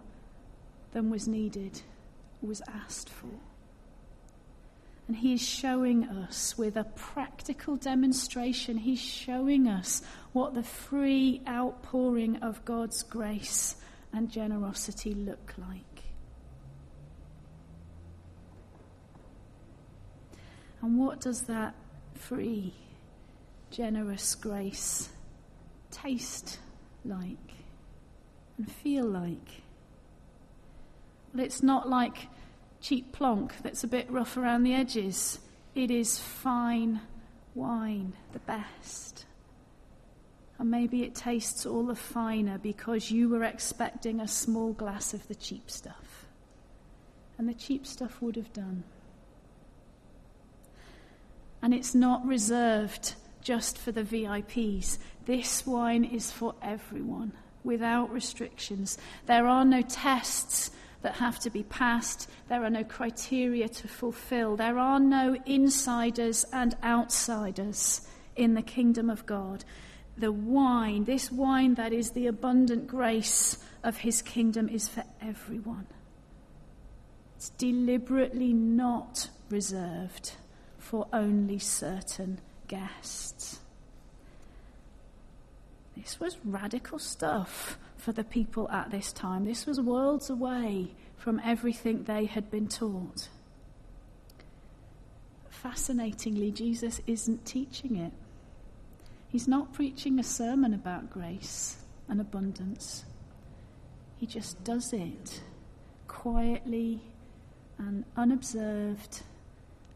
than 0.92 1.11
was 1.11 1.28
needed, 1.28 1.83
was 2.40 2.62
asked 2.68 3.11
for. 3.11 3.47
And 5.09 5.16
he 5.16 5.33
is 5.33 5.42
showing 5.42 6.05
us 6.05 6.57
with 6.59 6.77
a 6.77 6.85
practical 6.85 7.77
demonstration, 7.77 8.77
he's 8.77 9.01
showing 9.01 9.66
us 9.66 10.03
what 10.33 10.53
the 10.53 10.62
free 10.62 11.40
outpouring 11.49 12.37
of 12.42 12.62
God's 12.66 13.03
grace 13.03 13.77
and 14.12 14.31
generosity 14.31 15.14
look 15.14 15.55
like. 15.57 16.05
And 20.83 20.99
what 20.99 21.21
does 21.21 21.42
that 21.42 21.75
free, 22.14 22.75
generous 23.71 24.35
grace 24.35 25.09
taste 25.90 26.59
like 27.05 27.55
and 28.59 28.71
feel 28.71 29.07
like? 29.07 29.62
Well, 31.35 31.44
it's 31.44 31.62
not 31.62 31.88
like 31.88 32.29
cheap 32.80 33.12
plonk 33.12 33.54
that's 33.62 33.84
a 33.84 33.88
bit 33.88 34.10
rough 34.10 34.36
around 34.36 34.62
the 34.62 34.74
edges. 34.74 35.38
It 35.74 35.90
is 35.90 36.18
fine 36.18 37.00
wine, 37.54 38.14
the 38.32 38.38
best. 38.40 39.26
And 40.58 40.70
maybe 40.70 41.02
it 41.02 41.14
tastes 41.14 41.66
all 41.66 41.84
the 41.84 41.94
finer 41.94 42.58
because 42.58 43.10
you 43.10 43.28
were 43.28 43.44
expecting 43.44 44.20
a 44.20 44.28
small 44.28 44.72
glass 44.72 45.14
of 45.14 45.26
the 45.28 45.34
cheap 45.34 45.70
stuff. 45.70 46.26
And 47.36 47.48
the 47.48 47.54
cheap 47.54 47.86
stuff 47.86 48.20
would 48.20 48.36
have 48.36 48.52
done. 48.52 48.82
And 51.62 51.74
it's 51.74 51.94
not 51.94 52.26
reserved 52.26 53.14
just 53.40 53.78
for 53.78 53.92
the 53.92 54.02
VIPs. 54.02 54.98
This 55.26 55.66
wine 55.66 56.04
is 56.04 56.30
for 56.30 56.54
everyone 56.62 57.32
without 57.62 58.12
restrictions. 58.12 58.98
There 59.26 59.46
are 59.46 59.64
no 59.64 59.82
tests 59.82 60.70
that 61.02 61.16
have 61.16 61.38
to 61.40 61.50
be 61.50 61.62
passed. 61.64 62.28
There 62.48 62.64
are 62.64 62.70
no 62.70 62.84
criteria 62.84 63.68
to 63.68 63.88
fulfill. 63.88 64.56
There 64.56 64.78
are 64.78 65.00
no 65.00 65.37
insiders 65.46 66.44
and 66.52 66.76
outsiders 66.82 68.06
in 68.37 68.54
the 68.54 68.62
kingdom 68.62 69.11
of 69.11 69.26
God. 69.26 69.64
The 70.16 70.32
wine, 70.32 71.04
this 71.04 71.30
wine 71.30 71.74
that 71.74 71.92
is 71.92 72.11
the 72.11 72.26
abundant 72.26 72.87
grace 72.87 73.58
of 73.84 73.98
his 73.98 74.22
kingdom, 74.22 74.68
is 74.68 74.88
for 74.88 75.04
everyone. 75.20 75.87
It's 77.37 77.50
deliberately 77.50 78.52
not 78.52 79.30
reserved 79.48 80.32
for 80.78 81.06
only 81.12 81.58
certain 81.58 82.40
guests. 82.66 83.61
This 86.00 86.20
was 86.20 86.38
radical 86.44 86.98
stuff 86.98 87.78
for 87.96 88.12
the 88.12 88.24
people 88.24 88.70
at 88.70 88.90
this 88.90 89.12
time. 89.12 89.44
This 89.44 89.66
was 89.66 89.80
worlds 89.80 90.30
away 90.30 90.94
from 91.16 91.40
everything 91.44 92.04
they 92.04 92.26
had 92.26 92.50
been 92.50 92.68
taught. 92.68 93.28
Fascinatingly, 95.50 96.52
Jesus 96.52 97.00
isn't 97.06 97.44
teaching 97.44 97.96
it. 97.96 98.12
He's 99.28 99.48
not 99.48 99.72
preaching 99.72 100.18
a 100.18 100.22
sermon 100.22 100.72
about 100.72 101.11
grace 101.11 101.78
and 102.08 102.20
abundance. 102.20 103.04
He 104.16 104.26
just 104.26 104.62
does 104.62 104.92
it 104.92 105.42
quietly 106.06 107.02
and 107.76 108.04
unobserved, 108.16 109.22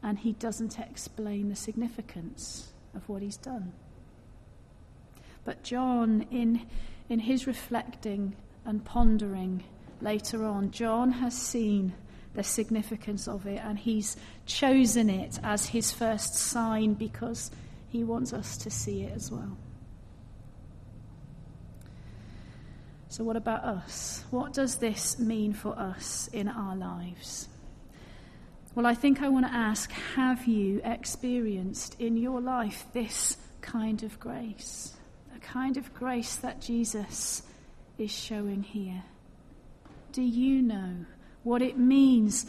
and 0.02 0.18
he 0.18 0.32
doesn't 0.32 0.78
explain 0.78 1.48
the 1.48 1.56
significance 1.56 2.72
of 2.94 3.08
what 3.08 3.22
he's 3.22 3.36
done. 3.36 3.72
But 5.44 5.62
John, 5.62 6.26
in, 6.30 6.66
in 7.08 7.18
his 7.20 7.46
reflecting 7.46 8.36
and 8.64 8.84
pondering 8.84 9.64
later 10.00 10.44
on, 10.44 10.70
John 10.70 11.12
has 11.12 11.36
seen 11.36 11.94
the 12.34 12.42
significance 12.42 13.28
of 13.28 13.46
it 13.46 13.60
and 13.62 13.78
he's 13.78 14.16
chosen 14.46 15.10
it 15.10 15.38
as 15.42 15.66
his 15.66 15.92
first 15.92 16.34
sign 16.34 16.94
because 16.94 17.50
he 17.88 18.04
wants 18.04 18.32
us 18.32 18.56
to 18.58 18.70
see 18.70 19.02
it 19.02 19.12
as 19.14 19.30
well. 19.30 19.56
So, 23.08 23.24
what 23.24 23.36
about 23.36 23.62
us? 23.64 24.24
What 24.30 24.54
does 24.54 24.76
this 24.76 25.18
mean 25.18 25.52
for 25.52 25.78
us 25.78 26.28
in 26.32 26.48
our 26.48 26.74
lives? 26.74 27.46
Well, 28.74 28.86
I 28.86 28.94
think 28.94 29.20
I 29.20 29.28
want 29.28 29.44
to 29.44 29.52
ask 29.52 29.90
have 29.90 30.46
you 30.46 30.80
experienced 30.82 32.00
in 32.00 32.16
your 32.16 32.40
life 32.40 32.86
this 32.94 33.36
kind 33.60 34.02
of 34.02 34.18
grace? 34.18 34.96
Kind 35.42 35.76
of 35.76 35.92
grace 35.94 36.36
that 36.36 36.60
Jesus 36.60 37.42
is 37.98 38.10
showing 38.10 38.62
here. 38.62 39.02
Do 40.12 40.22
you 40.22 40.62
know 40.62 41.04
what 41.42 41.62
it 41.62 41.78
means 41.78 42.46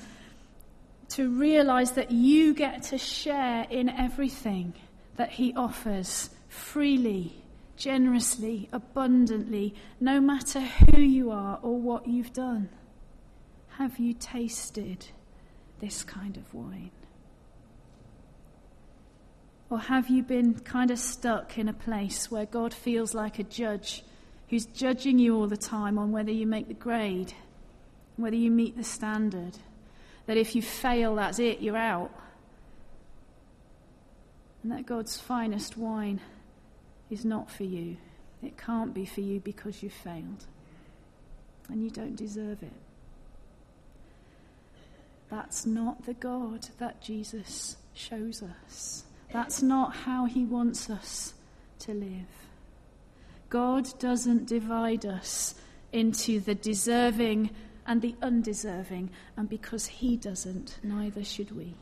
to 1.10 1.30
realize 1.30 1.92
that 1.92 2.12
you 2.12 2.54
get 2.54 2.84
to 2.84 2.98
share 2.98 3.66
in 3.70 3.90
everything 3.90 4.74
that 5.16 5.32
He 5.32 5.54
offers 5.56 6.30
freely, 6.48 7.36
generously, 7.78 8.70
abundantly, 8.72 9.76
no 10.00 10.20
matter 10.20 10.60
who 10.60 11.02
you 11.02 11.32
are 11.32 11.60
or 11.62 11.80
what 11.80 12.08
you've 12.08 12.34
done? 12.34 12.70
Have 13.78 14.00
you 14.00 14.14
tasted 14.14 15.08
this 15.80 16.04
kind 16.04 16.38
of 16.38 16.54
wine? 16.54 16.92
Or 19.74 19.80
have 19.80 20.08
you 20.08 20.22
been 20.22 20.60
kind 20.60 20.92
of 20.92 21.00
stuck 21.00 21.58
in 21.58 21.68
a 21.68 21.74
place 21.74 22.30
where 22.30 22.46
God 22.46 22.76
feels 22.76 23.16
like 23.16 23.40
a 23.40 23.44
judge 23.44 24.04
who's 24.50 24.68
judging 24.68 25.18
you 25.18 25.36
all 25.36 25.48
the 25.48 25.58
time 25.58 25.98
on 25.98 26.12
whether 26.12 26.30
you 26.30 26.46
make 26.46 26.68
the 26.68 26.76
grade, 26.76 27.34
whether 28.16 28.36
you 28.36 28.52
meet 28.52 28.78
the 28.78 28.84
standard? 28.84 29.58
That 30.28 30.38
if 30.38 30.56
you 30.56 30.62
fail, 30.62 31.16
that's 31.16 31.40
it, 31.40 31.60
you're 31.60 31.76
out. 31.76 32.12
And 34.62 34.72
that 34.72 34.86
God's 34.86 35.20
finest 35.20 35.76
wine 35.76 36.22
is 37.10 37.26
not 37.26 37.50
for 37.50 37.64
you. 37.64 37.98
It 38.44 38.60
can't 38.60 38.94
be 38.94 39.08
for 39.08 39.22
you 39.22 39.40
because 39.40 39.82
you 39.82 39.90
failed. 39.90 40.46
And 41.68 41.84
you 41.84 41.90
don't 41.90 42.16
deserve 42.16 42.62
it. 42.62 42.80
That's 45.32 45.66
not 45.66 46.06
the 46.06 46.14
God 46.14 46.68
that 46.78 47.02
Jesus 47.02 47.76
shows 47.96 48.44
us. 48.44 49.06
That's 49.34 49.64
not 49.64 49.96
how 49.96 50.26
He 50.26 50.46
wants 50.46 50.92
us 50.92 51.34
to 51.80 51.94
live. 51.94 52.30
God 53.50 53.90
doesn't 54.00 54.46
divide 54.46 55.08
us 55.08 55.56
into 55.92 56.40
the 56.40 56.54
deserving 56.54 57.50
and 57.86 58.02
the 58.02 58.16
undeserving, 58.22 59.10
and 59.36 59.50
because 59.50 59.88
He 59.88 60.18
doesn't, 60.18 60.78
neither 60.84 61.24
should 61.24 61.52
we. 61.58 61.74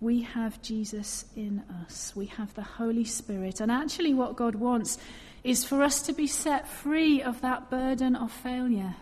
We 0.00 0.22
have 0.22 0.62
Jesus 0.62 1.24
in 1.34 1.64
us. 1.82 2.12
We 2.14 2.26
have 2.26 2.54
the 2.54 2.62
Holy 2.62 3.04
Spirit. 3.04 3.60
And 3.60 3.72
actually, 3.72 4.14
what 4.14 4.36
God 4.36 4.54
wants 4.54 4.96
is 5.42 5.64
for 5.64 5.82
us 5.82 6.02
to 6.02 6.12
be 6.12 6.28
set 6.28 6.68
free 6.68 7.20
of 7.20 7.40
that 7.40 7.68
burden 7.68 8.14
of 8.14 8.30
failure 8.30 8.94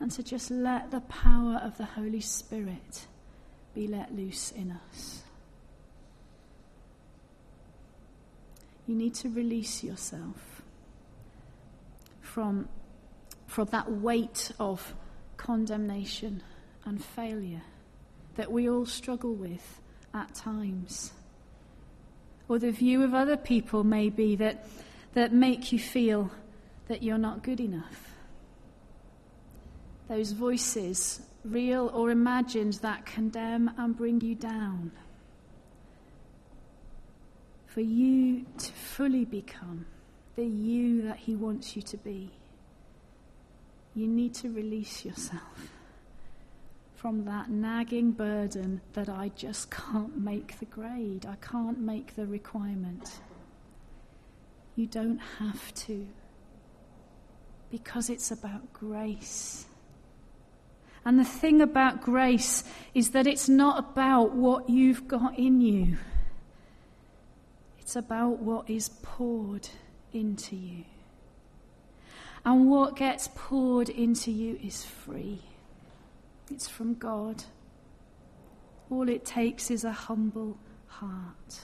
and 0.00 0.10
to 0.12 0.22
just 0.22 0.50
let 0.50 0.90
the 0.90 1.00
power 1.02 1.60
of 1.62 1.76
the 1.76 1.84
Holy 1.84 2.22
Spirit 2.22 3.06
be 3.74 3.86
let 3.86 4.14
loose 4.14 4.50
in 4.52 4.78
us. 4.90 5.22
You 8.86 8.94
need 8.94 9.14
to 9.16 9.28
release 9.28 9.82
yourself 9.84 10.62
from, 12.20 12.68
from 13.46 13.68
that 13.68 13.90
weight 13.90 14.50
of 14.58 14.94
condemnation 15.36 16.42
and 16.84 17.02
failure 17.02 17.62
that 18.36 18.50
we 18.50 18.68
all 18.68 18.86
struggle 18.86 19.34
with 19.34 19.80
at 20.14 20.34
times. 20.34 21.12
Or 22.48 22.58
the 22.58 22.70
view 22.70 23.02
of 23.02 23.14
other 23.14 23.36
people 23.36 23.84
may 23.84 24.10
be 24.10 24.36
that, 24.36 24.66
that 25.14 25.32
make 25.32 25.72
you 25.72 25.78
feel 25.78 26.30
that 26.88 27.02
you're 27.02 27.18
not 27.18 27.42
good 27.42 27.60
enough. 27.60 28.14
Those 30.08 30.32
voices 30.32 31.20
real 31.44 31.90
or 31.92 32.10
imagined, 32.10 32.74
that 32.74 33.06
condemn 33.06 33.70
and 33.76 33.96
bring 33.96 34.20
you 34.20 34.34
down. 34.34 34.92
For 37.66 37.80
you 37.80 38.44
to 38.58 38.72
fully 38.72 39.24
become 39.24 39.86
the 40.36 40.46
you 40.46 41.02
that 41.02 41.16
He 41.16 41.34
wants 41.34 41.74
you 41.74 41.82
to 41.82 41.96
be, 41.96 42.30
you 43.94 44.06
need 44.06 44.34
to 44.34 44.50
release 44.50 45.04
yourself 45.04 45.70
from 47.02 47.24
that 47.24 47.50
nagging 47.50 48.12
burden 48.12 48.80
that 48.92 49.08
I 49.08 49.32
just 49.34 49.72
can't 49.72 50.16
make 50.16 50.60
the 50.60 50.66
grade, 50.66 51.26
I 51.26 51.34
can't 51.44 51.80
make 51.80 52.14
the 52.14 52.26
requirement. 52.26 53.20
You 54.76 54.86
don't 54.86 55.18
have 55.40 55.74
to, 55.86 56.06
because 57.72 58.08
it's 58.08 58.30
about 58.30 58.72
grace. 58.72 59.66
And 61.04 61.18
the 61.18 61.24
thing 61.24 61.60
about 61.60 62.02
grace 62.02 62.62
is 62.94 63.10
that 63.10 63.26
it's 63.26 63.48
not 63.48 63.78
about 63.78 64.34
what 64.34 64.70
you've 64.70 65.08
got 65.08 65.38
in 65.38 65.60
you, 65.60 65.98
it's 67.80 67.96
about 67.96 68.38
what 68.38 68.70
is 68.70 68.90
poured 69.02 69.68
into 70.12 70.56
you. 70.56 70.84
And 72.44 72.68
what 72.68 72.96
gets 72.96 73.28
poured 73.34 73.88
into 73.88 74.30
you 74.30 74.58
is 74.62 74.84
free, 74.84 75.40
it's 76.50 76.68
from 76.68 76.94
God. 76.94 77.44
All 78.90 79.08
it 79.08 79.24
takes 79.24 79.70
is 79.70 79.84
a 79.84 79.92
humble 79.92 80.58
heart. 80.86 81.60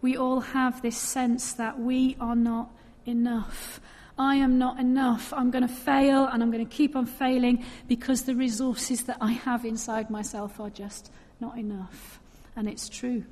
We 0.00 0.16
all 0.16 0.40
have 0.40 0.80
this 0.80 0.96
sense 0.96 1.52
that 1.54 1.78
we 1.78 2.16
are 2.20 2.36
not 2.36 2.70
enough 3.04 3.80
I 4.18 4.36
am 4.36 4.58
not 4.58 4.80
enough. 4.80 5.32
I'm 5.34 5.50
going 5.50 5.66
to 5.66 5.72
fail 5.74 6.24
and 6.24 6.42
I'm 6.42 6.50
going 6.50 6.66
to 6.66 6.74
keep 6.74 6.96
on 6.96 7.04
failing 7.04 7.64
because 7.86 8.22
the 8.22 8.34
resources 8.34 9.04
that 9.04 9.18
I 9.20 9.32
have 9.32 9.64
inside 9.64 10.08
myself 10.10 10.58
are 10.58 10.70
just 10.70 11.10
not 11.38 11.58
enough. 11.58 12.18
And 12.54 12.68
it's 12.68 12.88
true. 12.88 13.24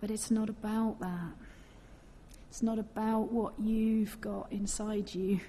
But 0.00 0.10
it's 0.10 0.30
not 0.30 0.48
about 0.48 0.98
that. 1.00 1.32
It's 2.48 2.62
not 2.62 2.80
about 2.80 3.30
what 3.30 3.52
you've 3.60 4.20
got 4.20 4.50
inside 4.50 5.14
you. 5.14 5.40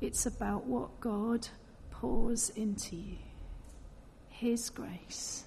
It's 0.00 0.26
about 0.26 0.66
what 0.66 1.00
God 1.00 1.48
pours 1.90 2.50
into 2.50 2.94
you. 2.94 3.16
His 4.28 4.70
grace 4.70 5.42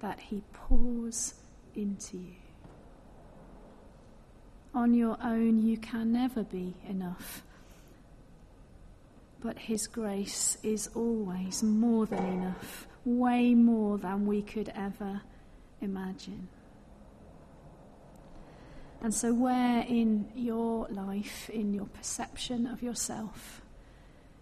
that 0.00 0.18
He 0.18 0.42
pours 0.54 1.34
into 1.74 2.16
you. 2.16 2.49
On 4.74 4.94
your 4.94 5.16
own, 5.22 5.62
you 5.62 5.76
can 5.76 6.12
never 6.12 6.44
be 6.44 6.74
enough. 6.88 7.42
But 9.40 9.58
His 9.58 9.86
grace 9.86 10.58
is 10.62 10.88
always 10.94 11.62
more 11.62 12.06
than 12.06 12.24
enough, 12.24 12.86
way 13.04 13.54
more 13.54 13.98
than 13.98 14.26
we 14.26 14.42
could 14.42 14.70
ever 14.74 15.22
imagine. 15.80 16.48
And 19.02 19.14
so, 19.14 19.32
where 19.32 19.80
in 19.88 20.28
your 20.34 20.86
life, 20.90 21.48
in 21.50 21.72
your 21.72 21.86
perception 21.86 22.66
of 22.66 22.82
yourself, 22.82 23.62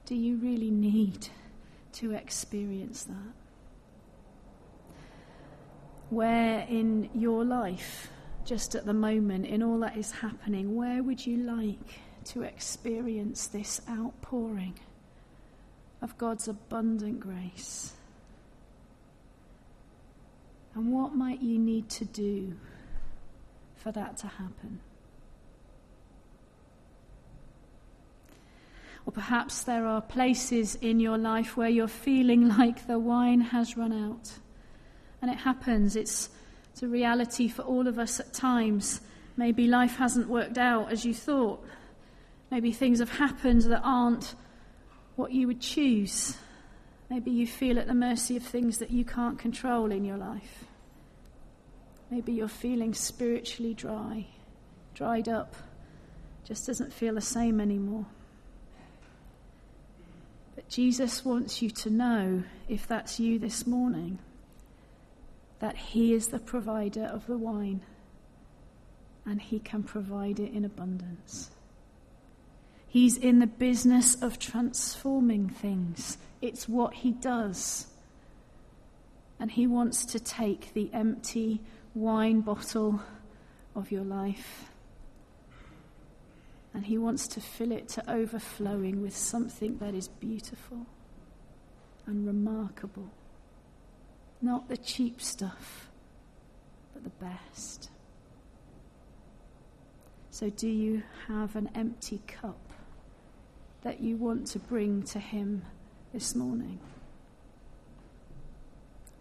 do 0.04 0.14
you 0.14 0.36
really 0.36 0.70
need 0.70 1.28
to 1.92 2.12
experience 2.12 3.04
that? 3.04 3.34
Where 6.10 6.66
in 6.68 7.08
your 7.14 7.44
life, 7.44 8.08
just 8.48 8.74
at 8.74 8.86
the 8.86 8.94
moment, 8.94 9.44
in 9.44 9.62
all 9.62 9.78
that 9.80 9.94
is 9.94 10.10
happening, 10.10 10.74
where 10.74 11.02
would 11.02 11.26
you 11.26 11.36
like 11.36 12.00
to 12.24 12.42
experience 12.42 13.46
this 13.46 13.82
outpouring 13.90 14.72
of 16.00 16.16
God's 16.16 16.48
abundant 16.48 17.20
grace? 17.20 17.92
And 20.74 20.90
what 20.90 21.14
might 21.14 21.42
you 21.42 21.58
need 21.58 21.90
to 21.90 22.06
do 22.06 22.54
for 23.76 23.92
that 23.92 24.16
to 24.18 24.26
happen? 24.28 24.80
Or 29.04 29.12
perhaps 29.12 29.62
there 29.62 29.84
are 29.86 30.00
places 30.00 30.74
in 30.76 31.00
your 31.00 31.18
life 31.18 31.54
where 31.54 31.68
you're 31.68 31.86
feeling 31.86 32.48
like 32.48 32.86
the 32.86 32.98
wine 32.98 33.42
has 33.42 33.76
run 33.76 33.92
out. 33.92 34.32
And 35.20 35.30
it 35.30 35.38
happens. 35.38 35.96
It's, 35.96 36.30
it's 36.78 36.84
a 36.84 36.86
reality 36.86 37.48
for 37.48 37.62
all 37.62 37.88
of 37.88 37.98
us 37.98 38.20
at 38.20 38.32
times. 38.32 39.00
Maybe 39.36 39.66
life 39.66 39.96
hasn't 39.96 40.28
worked 40.28 40.58
out 40.58 40.92
as 40.92 41.04
you 41.04 41.12
thought. 41.12 41.60
Maybe 42.52 42.70
things 42.70 43.00
have 43.00 43.10
happened 43.10 43.62
that 43.62 43.80
aren't 43.82 44.36
what 45.16 45.32
you 45.32 45.48
would 45.48 45.60
choose. 45.60 46.36
Maybe 47.10 47.32
you 47.32 47.48
feel 47.48 47.80
at 47.80 47.88
the 47.88 47.94
mercy 47.94 48.36
of 48.36 48.44
things 48.44 48.78
that 48.78 48.92
you 48.92 49.04
can't 49.04 49.40
control 49.40 49.90
in 49.90 50.04
your 50.04 50.18
life. 50.18 50.66
Maybe 52.12 52.32
you're 52.32 52.46
feeling 52.46 52.94
spiritually 52.94 53.74
dry, 53.74 54.26
dried 54.94 55.28
up, 55.28 55.56
just 56.44 56.64
doesn't 56.68 56.92
feel 56.92 57.16
the 57.16 57.20
same 57.20 57.60
anymore. 57.60 58.06
But 60.54 60.68
Jesus 60.68 61.24
wants 61.24 61.60
you 61.60 61.70
to 61.70 61.90
know, 61.90 62.44
if 62.68 62.86
that's 62.86 63.18
you 63.18 63.40
this 63.40 63.66
morning, 63.66 64.20
that 65.60 65.76
He 65.76 66.14
is 66.14 66.28
the 66.28 66.38
provider 66.38 67.04
of 67.04 67.26
the 67.26 67.36
wine 67.36 67.80
and 69.26 69.42
He 69.42 69.58
can 69.58 69.82
provide 69.82 70.40
it 70.40 70.52
in 70.52 70.64
abundance. 70.64 71.50
He's 72.86 73.18
in 73.18 73.38
the 73.38 73.46
business 73.46 74.14
of 74.22 74.38
transforming 74.38 75.48
things, 75.48 76.16
it's 76.40 76.68
what 76.68 76.94
He 76.94 77.12
does. 77.12 77.86
And 79.40 79.52
He 79.52 79.66
wants 79.66 80.04
to 80.06 80.18
take 80.18 80.72
the 80.74 80.90
empty, 80.92 81.60
wine 81.94 82.40
bottle 82.40 83.02
of 83.76 83.92
your 83.92 84.02
life. 84.02 84.64
And 86.74 86.86
He 86.86 86.98
wants 86.98 87.28
to 87.28 87.40
fill 87.40 87.70
it 87.70 87.88
to 87.90 88.10
overflowing 88.10 89.02
with 89.02 89.16
something 89.16 89.78
that 89.78 89.94
is 89.94 90.08
beautiful 90.08 90.86
and 92.06 92.26
remarkable. 92.26 93.10
Not 94.40 94.68
the 94.68 94.76
cheap 94.76 95.20
stuff, 95.20 95.88
but 96.94 97.04
the 97.04 97.24
best. 97.24 97.90
So, 100.30 100.50
do 100.50 100.68
you 100.68 101.02
have 101.26 101.56
an 101.56 101.68
empty 101.74 102.22
cup 102.28 102.60
that 103.82 104.00
you 104.00 104.16
want 104.16 104.46
to 104.48 104.58
bring 104.58 105.02
to 105.04 105.18
Him 105.18 105.62
this 106.12 106.36
morning? 106.36 106.78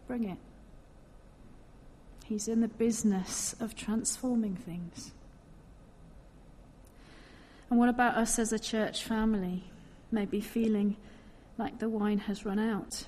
Bring 0.08 0.26
it. 0.26 0.38
He's 2.26 2.48
in 2.48 2.62
the 2.62 2.68
business 2.68 3.56
of 3.60 3.76
transforming 3.76 4.56
things. 4.56 5.12
And 7.70 7.80
what 7.80 7.90
about 7.90 8.16
us 8.16 8.38
as 8.38 8.54
a 8.54 8.60
church 8.60 9.04
family? 9.04 9.64
Maybe 10.12 10.40
feeling 10.40 10.98
like 11.58 11.80
the 11.80 11.90
wine 11.90 12.20
has 12.20 12.46
run 12.46 12.60
out. 12.60 13.06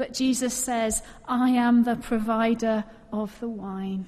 But 0.00 0.14
Jesus 0.14 0.54
says, 0.54 1.02
I 1.28 1.50
am 1.50 1.84
the 1.84 1.94
provider 1.94 2.84
of 3.12 3.38
the 3.38 3.50
wine. 3.50 4.06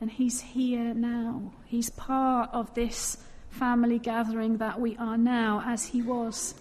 And 0.00 0.10
He's 0.10 0.40
here 0.40 0.92
now. 0.92 1.52
He's 1.66 1.90
part 1.90 2.50
of 2.52 2.74
this 2.74 3.16
family 3.48 4.00
gathering 4.00 4.56
that 4.56 4.80
we 4.80 4.96
are 4.96 5.16
now, 5.16 5.62
as 5.64 5.86
He 5.86 6.02
was 6.02 6.56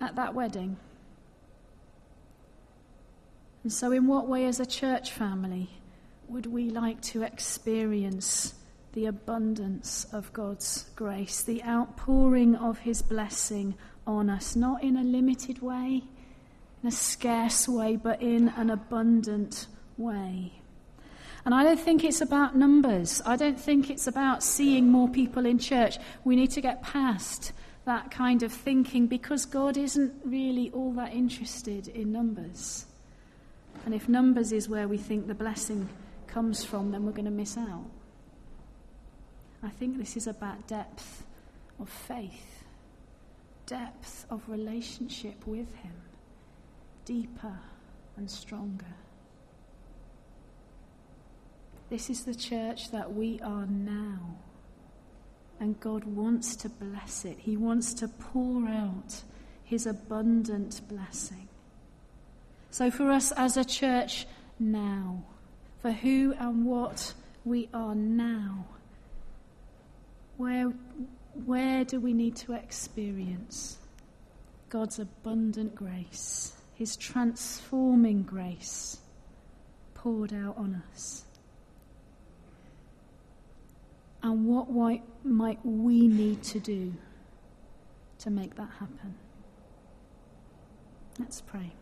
at 0.00 0.16
that 0.16 0.34
wedding. 0.34 0.78
And 3.62 3.70
so, 3.70 3.92
in 3.92 4.06
what 4.06 4.26
way, 4.26 4.46
as 4.46 4.58
a 4.58 4.64
church 4.64 5.12
family, 5.12 5.68
would 6.30 6.46
we 6.46 6.70
like 6.70 7.02
to 7.12 7.24
experience 7.24 8.54
the 8.94 9.04
abundance 9.04 10.06
of 10.14 10.32
God's 10.32 10.88
grace, 10.96 11.42
the 11.42 11.62
outpouring 11.62 12.54
of 12.56 12.78
His 12.78 13.02
blessing 13.02 13.74
on 14.06 14.30
us, 14.30 14.56
not 14.56 14.82
in 14.82 14.96
a 14.96 15.04
limited 15.04 15.60
way, 15.60 16.04
in 16.82 16.88
a 16.88 16.92
scarce 16.92 17.68
way, 17.68 17.96
but 17.96 18.22
in 18.22 18.48
an 18.50 18.70
abundant 18.70 19.66
way? 19.96 20.52
And 21.44 21.54
I 21.54 21.62
don't 21.62 21.80
think 21.80 22.04
it's 22.04 22.20
about 22.20 22.56
numbers. 22.56 23.22
I 23.24 23.36
don't 23.36 23.58
think 23.58 23.90
it's 23.90 24.06
about 24.06 24.42
seeing 24.42 24.90
more 24.90 25.08
people 25.08 25.46
in 25.46 25.58
church. 25.58 25.98
We 26.24 26.36
need 26.36 26.50
to 26.52 26.60
get 26.60 26.82
past 26.82 27.52
that 27.84 28.10
kind 28.10 28.42
of 28.42 28.52
thinking 28.52 29.06
because 29.06 29.46
God 29.46 29.78
isn't 29.78 30.12
really 30.24 30.70
all 30.72 30.92
that 30.92 31.14
interested 31.14 31.88
in 31.88 32.12
numbers. 32.12 32.84
And 33.86 33.94
if 33.94 34.08
numbers 34.08 34.52
is 34.52 34.68
where 34.68 34.86
we 34.86 34.98
think 34.98 35.26
the 35.26 35.34
blessing 35.34 35.88
comes 36.26 36.64
from, 36.64 36.90
then 36.90 37.06
we're 37.06 37.12
going 37.12 37.24
to 37.24 37.30
miss 37.30 37.56
out. 37.56 37.86
I 39.62 39.70
think 39.70 39.96
this 39.96 40.16
is 40.16 40.26
about 40.26 40.66
depth 40.66 41.24
of 41.80 41.88
faith, 41.88 42.64
depth 43.66 44.26
of 44.30 44.42
relationship 44.48 45.46
with 45.46 45.74
Him, 45.76 45.94
deeper 47.08 47.58
and 48.18 48.30
stronger. 48.30 48.94
This 51.88 52.10
is 52.10 52.24
the 52.24 52.34
church 52.34 52.90
that 52.90 53.14
we 53.14 53.40
are 53.40 53.64
now. 53.64 54.36
And 55.58 55.80
God 55.80 56.04
wants 56.04 56.54
to 56.56 56.68
bless 56.68 57.24
it. 57.24 57.38
He 57.38 57.56
wants 57.56 57.94
to 57.94 58.08
pour 58.08 58.68
out 58.68 59.22
His 59.64 59.86
abundant 59.86 60.82
blessing. 60.86 61.48
So, 62.70 62.90
for 62.90 63.10
us 63.10 63.32
as 63.32 63.56
a 63.56 63.64
church 63.64 64.26
now, 64.58 65.24
for 65.80 65.92
who 65.92 66.34
and 66.38 66.66
what 66.66 67.14
we 67.42 67.70
are 67.72 67.94
now, 67.94 68.66
where, 70.36 70.74
where 71.46 71.84
do 71.84 72.00
we 72.00 72.12
need 72.12 72.36
to 72.36 72.52
experience 72.52 73.78
God's 74.68 74.98
abundant 74.98 75.74
grace, 75.74 76.52
His 76.78 76.96
transforming 76.96 78.22
grace 78.22 78.98
poured 79.94 80.32
out 80.32 80.56
on 80.56 80.80
us? 80.92 81.24
And 84.22 84.46
what 84.46 84.70
might 85.24 85.58
we 85.66 86.06
need 86.06 86.44
to 86.44 86.60
do 86.60 86.94
to 88.20 88.30
make 88.30 88.54
that 88.54 88.70
happen? 88.78 89.16
Let's 91.18 91.40
pray. 91.40 91.72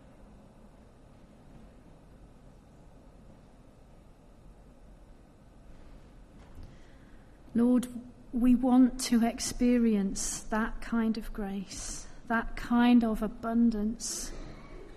Lord, 7.55 7.87
we 8.33 8.55
want 8.55 8.99
to 9.01 9.27
experience 9.27 10.41
that 10.49 10.81
kind 10.81 11.19
of 11.19 11.35
grace, 11.35 12.07
that 12.29 12.57
kind 12.57 13.05
of 13.05 13.23
abundance 13.23 14.33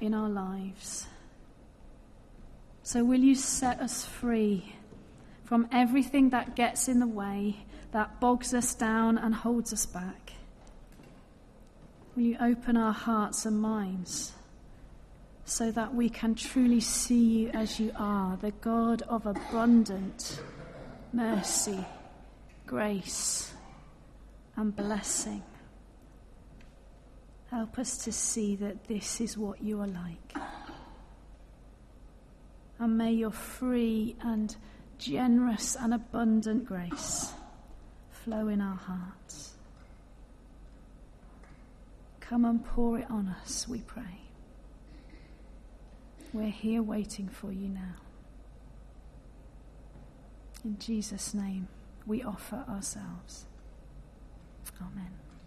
in 0.02 0.14
our 0.14 0.30
lives. 0.30 1.08
So, 2.84 3.04
will 3.04 3.20
you 3.20 3.36
set 3.36 3.80
us 3.80 4.06
free 4.06 4.76
from 5.44 5.68
everything 5.72 6.30
that 6.30 6.56
gets 6.56 6.88
in 6.88 7.00
the 7.00 7.08
way, 7.08 7.66
that 7.92 8.20
bogs 8.20 8.54
us 8.54 8.74
down 8.74 9.18
and 9.18 9.34
holds 9.34 9.74
us 9.74 9.86
back? 9.86 10.34
Will 12.16 12.24
you 12.24 12.38
open 12.42 12.78
our 12.78 12.94
hearts 12.94 13.46
and 13.46 13.60
minds 13.62 14.34
so 15.46 15.72
that 15.72 15.96
we 15.96 16.10
can 16.10 16.36
truly 16.36 16.80
see 16.80 17.24
you 17.24 17.50
as 17.50 17.80
you 17.80 17.92
are, 17.96 18.38
the 18.38 18.52
God 18.52 19.02
of 19.04 19.26
abundant 19.26 20.42
mercy? 21.14 21.86
grace 22.70 23.52
and 24.56 24.76
blessing. 24.76 25.42
Help 27.50 27.80
us 27.80 27.98
to 27.98 28.12
see 28.12 28.56
that 28.58 28.88
this 28.88 29.20
is 29.20 29.38
what 29.38 29.64
you 29.64 29.82
are 29.82 29.88
like. 29.88 30.34
And 32.78 32.98
may 32.98 33.12
your 33.12 33.32
free 33.32 34.16
and 34.22 34.56
generous 35.00 35.76
and 35.76 35.94
abundant 35.94 36.66
grace 36.66 37.34
flow 38.12 38.48
in 38.48 38.62
our 38.62 38.76
hearts. 38.76 39.56
Come 42.20 42.46
and 42.46 42.64
pour 42.64 43.00
it 43.00 43.08
on 43.10 43.36
us, 43.42 43.68
we 43.68 43.80
pray. 43.80 44.22
We're 46.32 46.50
here 46.50 46.84
waiting 46.84 47.28
for 47.28 47.52
you 47.52 47.70
now. 47.70 47.96
In 50.64 50.78
Jesus' 50.78 51.34
name, 51.34 51.68
we 52.06 52.22
offer 52.22 52.64
ourselves. 52.70 53.46
Amen. 54.80 55.29